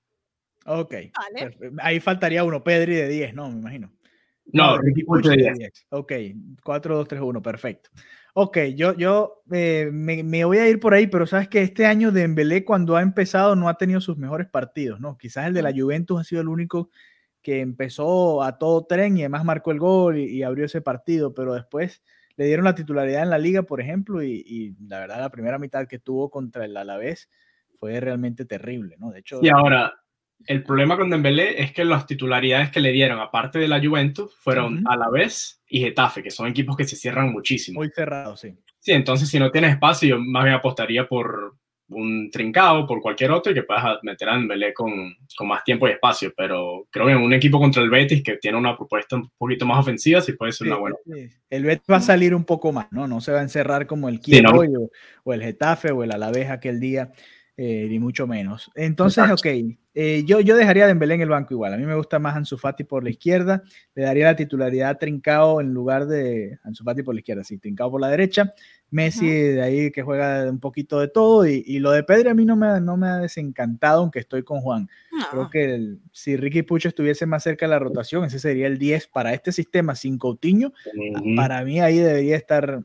Ok. 0.67 0.95
Vale. 1.17 1.57
Ahí 1.79 2.01
faltaría 2.01 2.45
uno, 2.45 2.65
Pedri 2.65 2.95
de 2.95 3.09
10, 3.09 3.35
¿no? 3.35 3.51
Me 3.51 3.59
imagino. 3.59 3.93
No, 4.47 4.79
Ricky 4.79 5.05
Puch 5.05 5.25
de 5.25 5.37
10. 5.37 5.87
Ok, 5.91 6.13
4, 6.63 6.97
2, 6.97 7.09
3, 7.09 7.21
1, 7.23 7.43
perfecto. 7.43 7.91
Ok, 8.35 8.59
yo, 8.75 8.95
yo 8.95 9.43
eh, 9.53 9.89
me, 9.93 10.23
me 10.23 10.45
voy 10.45 10.59
a 10.59 10.69
ir 10.69 10.81
por 10.81 10.93
ahí, 10.93 11.07
pero 11.07 11.27
sabes 11.27 11.49
que 11.49 11.63
este 11.63 11.87
año 11.87 12.11
Dembélé 12.11 12.65
cuando 12.65 12.97
ha 12.97 13.03
empezado 13.03 13.55
no 13.55 13.69
ha 13.69 13.79
tenido 13.79 14.01
sus 14.01 14.19
mejores 14.19 14.49
partidos, 14.49 15.01
¿no? 15.01 15.17
Quizás 15.17 15.47
el 15.47 15.55
de 15.55 15.63
la 15.63 15.73
Juventus 15.73 16.21
ha 16.21 16.25
sido 16.25 16.43
el 16.43 16.49
único 16.49 16.91
que 17.43 17.61
empezó 17.61 18.43
a 18.43 18.59
todo 18.59 18.87
tren 18.87 19.17
y 19.17 19.21
además 19.21 19.45
marcó 19.45 19.71
el 19.71 19.79
gol 19.79 20.19
y, 20.19 20.25
y 20.25 20.43
abrió 20.43 20.65
ese 20.65 20.81
partido, 20.81 21.33
pero 21.33 21.55
después 21.55 22.03
le 22.37 22.47
dieron 22.47 22.65
la 22.65 22.75
titularidad 22.75 23.23
en 23.23 23.31
la 23.31 23.39
liga, 23.39 23.63
por 23.65 23.81
ejemplo, 23.81 24.23
y, 24.23 24.43
y 24.47 24.77
la 24.89 25.01
verdad 25.01 25.19
la 25.21 25.31
primera 25.31 25.59
mitad 25.59 25.87
que 25.89 25.99
tuvo 25.99 26.31
contra 26.31 26.65
el 26.65 26.77
Alavés 26.77 27.31
fue 27.79 28.01
realmente 28.01 28.45
terrible, 28.45 28.97
¿no? 28.99 29.11
De 29.13 29.21
hecho, 29.21 29.43
Y 29.43 29.49
ahora, 29.49 29.93
el 30.47 30.63
problema 30.63 30.97
con 30.97 31.11
Dembélé 31.11 31.63
es 31.63 31.73
que 31.73 31.85
las 31.85 32.07
titularidades 32.07 32.71
que 32.71 32.81
le 32.81 32.93
dieron, 32.93 33.21
aparte 33.21 33.59
de 33.59 33.69
la 33.69 33.81
Juventus, 33.85 34.37
fueron 34.41 34.81
Ujú. 34.81 34.87
Alavés 34.87 35.63
y 35.67 35.81
Getafe, 35.81 36.23
que 36.23 36.31
son 36.31 36.49
equipos 36.49 36.77
que 36.77 36.85
se 36.85 36.97
cierran 36.97 37.33
muchísimo. 37.33 37.81
muy 37.81 37.91
cerrado, 37.91 38.37
sí. 38.37 38.57
Sí, 38.81 38.93
entonces 38.93 39.29
si 39.29 39.39
no 39.39 39.51
tienes 39.51 39.73
espacio, 39.73 40.09
yo 40.11 40.19
más 40.21 40.45
bien 40.45 40.57
apostaría 40.57 41.09
por 41.09 41.57
un 41.89 42.31
trincado, 42.31 42.87
por 42.87 43.01
cualquier 43.01 43.31
otro, 43.31 43.53
y 43.53 43.55
que 43.55 43.63
puedas 43.63 43.99
meter 44.03 44.29
a 44.29 44.35
Dembélé 44.37 44.73
con, 44.73 45.15
con 45.37 45.49
más 45.49 45.63
tiempo 45.65 45.87
y 45.87 45.93
espacio. 45.93 46.33
Pero 46.37 46.87
creo 46.91 47.07
que 47.07 47.13
en 47.13 47.19
un 47.19 47.33
equipo 47.33 47.59
contra 47.59 47.83
el 47.83 47.91
Betis 47.91 48.23
que 48.23 48.37
tiene 48.39 48.57
una 48.59 48.77
propuesta 48.77 49.17
un 49.17 49.31
poquito 49.37 49.67
más 49.67 49.79
ofensiva, 49.81 50.21
sí 50.21 50.33
puede 50.33 50.53
ser 50.53 50.67
Sí, 50.67 50.71
una 50.71 50.81
buena. 50.81 50.97
sí. 51.05 51.29
El 51.51 51.65
Betis 51.65 51.85
va 51.91 51.97
a 51.97 52.01
salir 52.01 52.35
un 52.35 52.45
poco 52.45 52.73
más, 52.73 52.91
¿no? 52.91 53.07
No 53.07 53.21
se 53.21 53.33
va 53.33 53.41
a 53.41 53.43
encerrar 53.43 53.87
como 53.87 54.09
el 54.09 54.21
Sí, 54.23 54.41
¿no? 54.41 54.53
hoy, 54.53 54.69
o, 54.75 54.91
o 55.25 55.33
el 55.35 55.43
Getafe 55.43 55.93
o 55.93 56.03
el 56.03 56.13
Alavés 56.13 56.51
aquel 56.51 56.81
día, 56.81 57.13
eh, 57.57 57.87
ni 57.89 57.99
mucho 57.99 58.27
menos. 58.27 58.71
Entonces, 58.75 59.23
ok, 59.35 59.77
eh, 59.97 60.25
yo, 60.27 60.41
yo 60.41 60.57
dejaría 60.57 60.85
a 60.85 60.87
Dembélé 60.89 61.15
en 61.15 61.21
el 61.21 61.29
banco 61.29 61.55
igual. 61.55 61.73
A 61.73 61.77
mí 61.77 61.87
me 61.87 61.95
gusta 61.95 62.19
más 62.19 62.35
Ansu 62.35 62.59
Fati 62.59 62.83
por 62.83 63.05
la 63.05 63.11
izquierda. 63.11 63.63
Le 63.95 64.03
daría 64.03 64.25
la 64.27 64.35
titularidad 64.37 64.91
a 64.91 64.99
Trincao 64.99 65.61
en 65.61 65.73
lugar 65.73 66.07
de 66.07 66.59
Ansu 66.65 66.83
Fati 66.83 67.03
por 67.05 67.15
la 67.15 67.21
izquierda, 67.21 67.45
sí, 67.45 67.59
Trincao 67.59 67.91
por 67.93 68.01
la 68.01 68.09
derecha. 68.09 68.53
Messi 68.91 69.27
de 69.31 69.63
ahí 69.63 69.91
que 69.93 70.03
juega 70.03 70.49
un 70.51 70.59
poquito 70.59 70.99
de 71.01 71.09
todo. 71.09 71.47
Y, 71.47 71.63
y 71.67 71.79
lo 71.79 71.93
de 71.93 72.03
Pedri 72.03 72.29
a 72.29 72.35
mí 72.35 72.45
no 72.45 72.57
me, 72.57 72.67
ha- 72.67 72.81
no 72.81 72.97
me 72.97 73.07
ha 73.09 73.17
desencantado, 73.19 74.01
aunque 74.01 74.19
estoy 74.21 74.43
con 74.43 74.61
Juan. 74.61 74.89
Creo 75.31 75.49
que 75.51 75.75
el- 75.75 76.01
si 76.13 76.37
Ricky 76.37 76.63
Pucho 76.63 76.89
estuviese 76.89 77.25
más 77.27 77.43
cerca 77.45 77.67
de 77.67 77.71
la 77.71 77.79
rotación, 77.79 78.25
ese 78.25 78.39
sería 78.41 78.67
el 78.67 78.79
10 78.79 79.07
para 79.07 79.33
este 79.33 79.53
sistema 79.53 79.95
sin 79.95 80.19
Coutinho. 80.19 80.73
Para 81.37 81.65
mí 81.65 81.81
ahí 81.81 81.99
debería 81.99 82.37
estar 82.37 82.83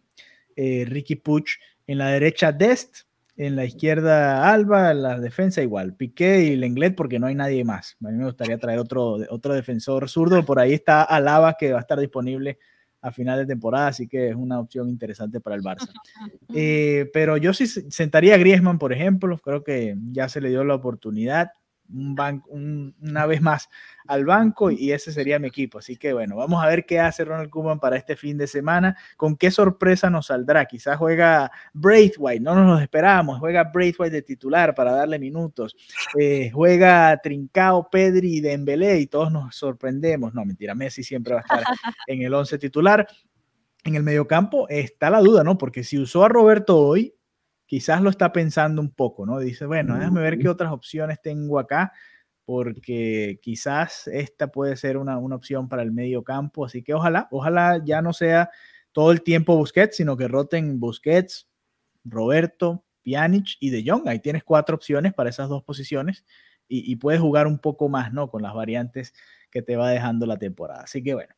eh, 0.56 0.86
Ricky 0.88 1.16
Puch 1.16 1.58
en 1.88 1.98
la 1.98 2.10
derecha 2.10 2.52
Dest, 2.52 3.08
en 3.40 3.56
la 3.56 3.64
izquierda 3.64 4.52
Alba, 4.52 4.92
en 4.92 5.02
la 5.02 5.18
defensa 5.20 5.62
igual, 5.62 5.96
Piqué 5.96 6.44
y 6.44 6.56
Lenglet 6.58 6.94
porque 6.96 7.20
no 7.20 7.28
hay 7.28 7.36
nadie 7.36 7.64
más. 7.64 7.96
A 8.04 8.10
mí 8.10 8.18
me 8.18 8.26
gustaría 8.26 8.58
traer 8.58 8.80
otro, 8.80 9.14
otro 9.30 9.54
defensor 9.54 10.10
zurdo, 10.10 10.44
por 10.46 10.60
ahí 10.60 10.74
está 10.74 11.04
Alaba 11.04 11.56
que 11.58 11.72
va 11.72 11.78
a 11.78 11.82
estar 11.82 11.98
disponible 12.00 12.60
a 13.02 13.12
final 13.14 13.40
de 13.40 13.46
temporada, 13.46 13.88
así 13.88 14.10
que 14.10 14.28
es 14.30 14.36
una 14.36 14.60
opción 14.60 14.90
interesante 14.90 15.40
para 15.40 15.56
el 15.56 15.62
Barça. 15.62 15.90
Eh, 16.54 17.10
pero 17.14 17.38
yo 17.38 17.54
sí 17.54 17.66
se- 17.66 17.90
sentaría 17.90 18.36
a 18.36 18.38
Griezmann, 18.38 18.78
por 18.78 18.92
ejemplo, 18.92 19.38
creo 19.38 19.64
que 19.64 19.96
ya 20.12 20.28
se 20.28 20.42
le 20.42 20.50
dio 20.50 20.66
la 20.66 20.76
oportunidad 20.76 21.52
un 21.92 22.16
ban- 22.16 22.44
un- 22.48 22.96
una 23.02 23.26
vez 23.26 23.42
más 23.42 23.70
al 24.08 24.26
banco 24.26 24.70
y 24.72 24.92
ese 24.92 25.12
sería 25.12 25.40
mi 25.40 25.48
equipo. 25.48 25.80
Así 25.80 25.98
que 25.98 26.14
bueno, 26.14 26.36
vamos 26.36 26.64
a 26.64 26.68
ver 26.68 26.86
qué 26.86 27.00
hace 27.00 27.26
Ronald 27.26 27.50
Koeman 27.50 27.80
para 27.80 27.98
este 27.98 28.16
fin 28.16 28.38
de 28.38 28.48
semana, 28.48 28.96
con 29.18 29.36
qué 29.36 29.52
sorpresa 29.52 30.10
nos 30.10 30.28
saldrá. 30.28 30.66
Quizás 30.66 30.98
juega 30.98 31.52
Braithwaite, 31.74 32.42
no 32.44 32.56
nos 32.56 32.78
lo 32.78 32.80
esperábamos, 32.80 33.40
juega 33.40 33.64
Braithwaite 33.66 34.16
de 34.18 34.22
titular 34.22 34.74
para 34.76 34.92
darle 34.92 35.20
minutos, 35.20 35.76
Eh, 36.18 36.50
juega 36.52 37.18
Trincao, 37.22 37.90
Pedri 37.90 38.38
y 38.38 38.42
Dembélé 38.42 39.00
y 39.00 39.08
todos 39.08 39.32
nos 39.32 39.56
sorprendemos. 39.56 40.34
No, 40.34 40.46
mentira, 40.46 40.76
Messi 40.76 41.04
siempre 41.04 41.34
va 41.34 41.40
a 41.40 41.44
estar 41.44 41.64
en 42.08 42.22
el 42.22 42.34
11 42.34 42.58
titular. 42.58 43.08
En 43.84 43.96
el 43.96 44.04
mediocampo 44.04 44.68
está 44.70 45.10
la 45.10 45.20
duda, 45.22 45.44
¿no? 45.44 45.58
Porque 45.58 45.84
si 45.84 45.98
usó 45.98 46.26
a 46.26 46.30
Roberto 46.30 46.78
hoy, 46.78 47.14
quizás 47.70 48.02
lo 48.02 48.10
está 48.10 48.34
pensando 48.34 48.82
un 48.82 48.90
poco, 48.90 49.28
¿no? 49.28 49.38
Dice, 49.38 49.68
bueno, 49.68 49.96
déjame 49.96 50.22
ver 50.22 50.40
qué 50.40 50.50
otras 50.50 50.72
opciones 50.72 51.22
tengo 51.22 51.60
acá, 51.60 51.94
porque 52.44 53.38
quizás 53.44 54.08
esta 54.08 54.48
puede 54.48 54.76
ser 54.76 54.98
una, 54.98 55.20
una 55.20 55.36
opción 55.36 55.70
para 55.70 55.84
el 55.84 55.92
medio 55.92 56.24
campo. 56.24 56.66
Así 56.66 56.82
que 56.82 56.96
ojalá, 56.96 57.28
ojalá 57.30 57.80
ya 57.86 58.02
no 58.02 58.12
sea 58.12 58.50
todo 58.92 59.12
el 59.12 59.22
tiempo 59.22 59.56
Busquets, 59.56 59.98
sino 59.98 60.18
que 60.18 60.28
roten 60.28 60.80
Busquets, 60.80 61.48
Roberto, 62.04 62.86
Pjanic 63.04 63.58
y 63.60 63.70
De 63.70 63.84
Jong. 63.86 64.08
Ahí 64.08 64.20
tienes 64.20 64.44
cuatro 64.44 64.76
opciones 64.76 65.14
para 65.14 65.30
esas 65.30 65.48
dos 65.48 65.62
posiciones 65.62 66.26
y, 66.68 66.92
y 66.92 66.96
puedes 66.96 67.22
jugar 67.22 67.46
un 67.46 67.60
poco 67.60 67.88
más, 67.88 68.12
¿no? 68.12 68.32
Con 68.32 68.42
las 68.42 68.56
variantes 68.56 69.14
que 69.52 69.62
te 69.62 69.76
va 69.76 69.92
dejando 69.92 70.26
la 70.26 70.38
temporada. 70.38 70.82
Así 70.86 71.04
que 71.04 71.14
bueno. 71.14 71.36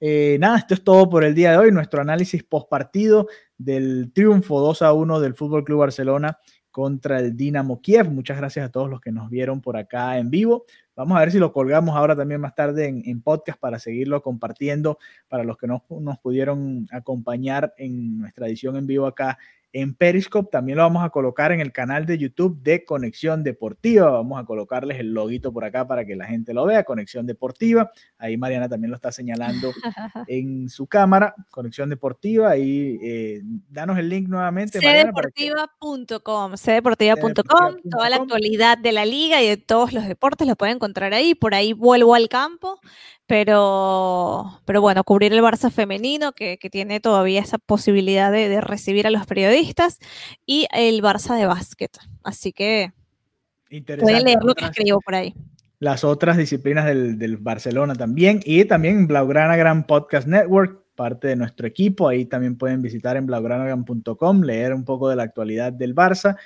Eh, 0.00 0.36
nada, 0.38 0.58
esto 0.58 0.74
es 0.74 0.84
todo 0.84 1.08
por 1.08 1.24
el 1.24 1.34
día 1.34 1.52
de 1.52 1.58
hoy. 1.58 1.72
Nuestro 1.72 2.00
análisis 2.00 2.44
post 2.44 2.68
partido 2.68 3.26
del 3.56 4.12
triunfo 4.12 4.60
2 4.60 4.82
a 4.82 4.92
1 4.92 5.20
del 5.20 5.34
Fútbol 5.34 5.64
Club 5.64 5.80
Barcelona 5.80 6.38
contra 6.70 7.18
el 7.18 7.36
Dinamo 7.36 7.80
Kiev. 7.80 8.08
Muchas 8.10 8.36
gracias 8.36 8.66
a 8.66 8.70
todos 8.70 8.88
los 8.88 9.00
que 9.00 9.10
nos 9.10 9.28
vieron 9.30 9.60
por 9.60 9.76
acá 9.76 10.18
en 10.18 10.30
vivo. 10.30 10.64
Vamos 10.94 11.16
a 11.16 11.20
ver 11.20 11.32
si 11.32 11.38
lo 11.38 11.52
colgamos 11.52 11.96
ahora 11.96 12.14
también 12.14 12.40
más 12.40 12.54
tarde 12.54 12.86
en, 12.86 13.02
en 13.04 13.22
podcast 13.22 13.58
para 13.58 13.78
seguirlo 13.78 14.22
compartiendo 14.22 14.98
para 15.26 15.42
los 15.42 15.56
que 15.56 15.66
no 15.66 15.84
nos 15.88 16.18
pudieron 16.18 16.86
acompañar 16.92 17.74
en 17.76 18.18
nuestra 18.18 18.46
edición 18.46 18.76
en 18.76 18.86
vivo 18.86 19.06
acá 19.06 19.38
en 19.72 19.94
Periscope. 19.94 20.50
También 20.50 20.78
lo 20.78 20.84
vamos 20.84 21.04
a 21.04 21.10
colocar 21.10 21.52
en 21.52 21.60
el 21.60 21.72
canal 21.72 22.06
de 22.06 22.18
YouTube 22.18 22.62
de 22.62 22.84
Conexión 22.84 23.42
Deportiva. 23.42 24.10
Vamos 24.10 24.40
a 24.40 24.44
colocarles 24.44 24.98
el 24.98 25.12
loguito 25.12 25.52
por 25.52 25.64
acá 25.64 25.86
para 25.86 26.04
que 26.04 26.16
la 26.16 26.26
gente 26.26 26.54
lo 26.54 26.64
vea. 26.64 26.84
Conexión 26.84 27.26
Deportiva. 27.26 27.90
Ahí 28.18 28.36
Mariana 28.36 28.68
también 28.68 28.90
lo 28.90 28.96
está 28.96 29.12
señalando 29.12 29.72
en 30.28 30.68
su 30.68 30.86
cámara. 30.86 31.34
Conexión 31.50 31.88
Deportiva. 31.88 32.50
Ahí 32.50 32.98
eh, 33.02 33.42
danos 33.68 33.98
el 33.98 34.08
link 34.08 34.28
nuevamente. 34.28 34.78
Cdeportiva.com, 34.80 36.54
cdeportiva.com, 36.56 37.76
toda 37.90 38.10
la 38.10 38.16
actualidad 38.16 38.78
de 38.78 38.92
la 38.92 39.04
liga 39.04 39.42
y 39.42 39.48
de 39.48 39.56
todos 39.56 39.92
los 39.92 40.06
deportes 40.06 40.46
lo 40.46 40.56
pueden 40.56 40.76
encontrar 40.76 41.14
ahí. 41.14 41.34
Por 41.34 41.54
ahí 41.54 41.72
vuelvo 41.72 42.14
al 42.14 42.28
campo, 42.28 42.80
pero, 43.28 44.58
pero 44.64 44.80
bueno, 44.80 45.04
cubrir 45.04 45.34
el 45.34 45.42
Barça 45.42 45.70
femenino, 45.70 46.32
que, 46.32 46.56
que 46.58 46.70
tiene 46.70 46.98
todavía 46.98 47.42
esa 47.42 47.58
posibilidad 47.58 48.32
de, 48.32 48.48
de 48.48 48.62
recibir 48.62 49.06
a 49.06 49.10
los 49.10 49.26
periodistas, 49.26 49.98
y 50.46 50.66
el 50.72 51.02
Barça 51.02 51.36
de 51.36 51.44
básquet. 51.44 51.96
Así 52.24 52.52
que 52.52 52.92
pueden 54.00 54.24
leer 54.24 54.38
lo 54.42 54.54
que 54.54 54.64
escribo 54.64 55.00
por 55.02 55.14
ahí. 55.14 55.34
las 55.78 56.04
otras 56.04 56.38
disciplinas 56.38 56.86
del, 56.86 57.18
del 57.18 57.36
Barcelona 57.36 57.94
también 57.94 58.40
y 58.44 58.64
también 58.64 59.06
Blaugrana 59.06 59.56
Gran 59.56 59.86
Podcast 59.86 60.26
Network, 60.26 60.84
parte 60.94 61.28
de 61.28 61.36
nuestro 61.36 61.66
equipo. 61.66 62.08
Ahí 62.08 62.24
también 62.24 62.56
pueden 62.56 62.80
visitar 62.80 63.18
en 63.18 63.26
blaugranagram.com, 63.26 64.40
leer 64.40 64.72
un 64.72 64.86
poco 64.86 65.08
de 65.10 65.16
la 65.16 65.24
actualidad 65.24 65.72
del 65.72 65.94
Barça 65.94 66.36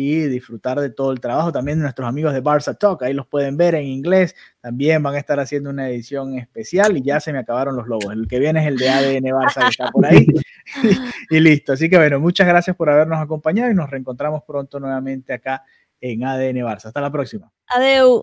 y 0.00 0.28
disfrutar 0.28 0.78
de 0.78 0.90
todo 0.90 1.10
el 1.10 1.18
trabajo. 1.18 1.50
También 1.50 1.80
nuestros 1.80 2.08
amigos 2.08 2.32
de 2.32 2.40
Barça 2.40 2.78
Talk, 2.78 3.02
ahí 3.02 3.12
los 3.12 3.26
pueden 3.26 3.56
ver 3.56 3.74
en 3.74 3.84
inglés. 3.84 4.36
También 4.60 5.02
van 5.02 5.16
a 5.16 5.18
estar 5.18 5.40
haciendo 5.40 5.70
una 5.70 5.90
edición 5.90 6.38
especial 6.38 6.96
y 6.96 7.02
ya 7.02 7.18
se 7.18 7.32
me 7.32 7.40
acabaron 7.40 7.74
los 7.74 7.88
lobos. 7.88 8.12
El 8.12 8.28
que 8.28 8.38
viene 8.38 8.60
es 8.60 8.68
el 8.68 8.76
de 8.76 8.90
ADN 8.90 9.24
Barça 9.24 9.62
que 9.62 9.70
está 9.70 9.90
por 9.90 10.06
ahí. 10.06 10.24
y, 10.84 11.36
y 11.36 11.40
listo. 11.40 11.72
Así 11.72 11.90
que 11.90 11.96
bueno, 11.96 12.20
muchas 12.20 12.46
gracias 12.46 12.76
por 12.76 12.88
habernos 12.88 13.18
acompañado 13.18 13.72
y 13.72 13.74
nos 13.74 13.90
reencontramos 13.90 14.44
pronto 14.46 14.78
nuevamente 14.78 15.32
acá 15.32 15.64
en 16.00 16.22
ADN 16.22 16.58
Barça. 16.58 16.84
Hasta 16.84 17.00
la 17.00 17.10
próxima. 17.10 17.50
Adeu. 17.66 18.22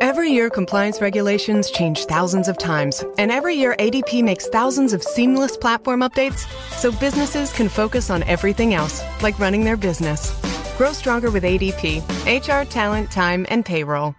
Every 0.00 0.30
year, 0.30 0.48
compliance 0.48 1.00
regulations 1.00 1.72
change 1.72 2.04
thousands 2.04 2.46
of 2.46 2.56
times, 2.56 3.04
and 3.18 3.32
every 3.32 3.56
year, 3.56 3.74
ADP 3.80 4.22
makes 4.22 4.46
thousands 4.46 4.92
of 4.92 5.02
seamless 5.02 5.56
platform 5.56 6.00
updates 6.00 6.46
so 6.70 6.92
businesses 6.92 7.52
can 7.52 7.68
focus 7.68 8.08
on 8.08 8.22
everything 8.22 8.74
else, 8.74 9.02
like 9.22 9.40
running 9.40 9.64
their 9.64 9.76
business. 9.76 10.30
Grow 10.78 10.92
stronger 10.92 11.32
with 11.32 11.42
ADP 11.42 11.98
HR, 12.26 12.64
talent, 12.70 13.10
time, 13.10 13.44
and 13.48 13.64
payroll. 13.64 14.14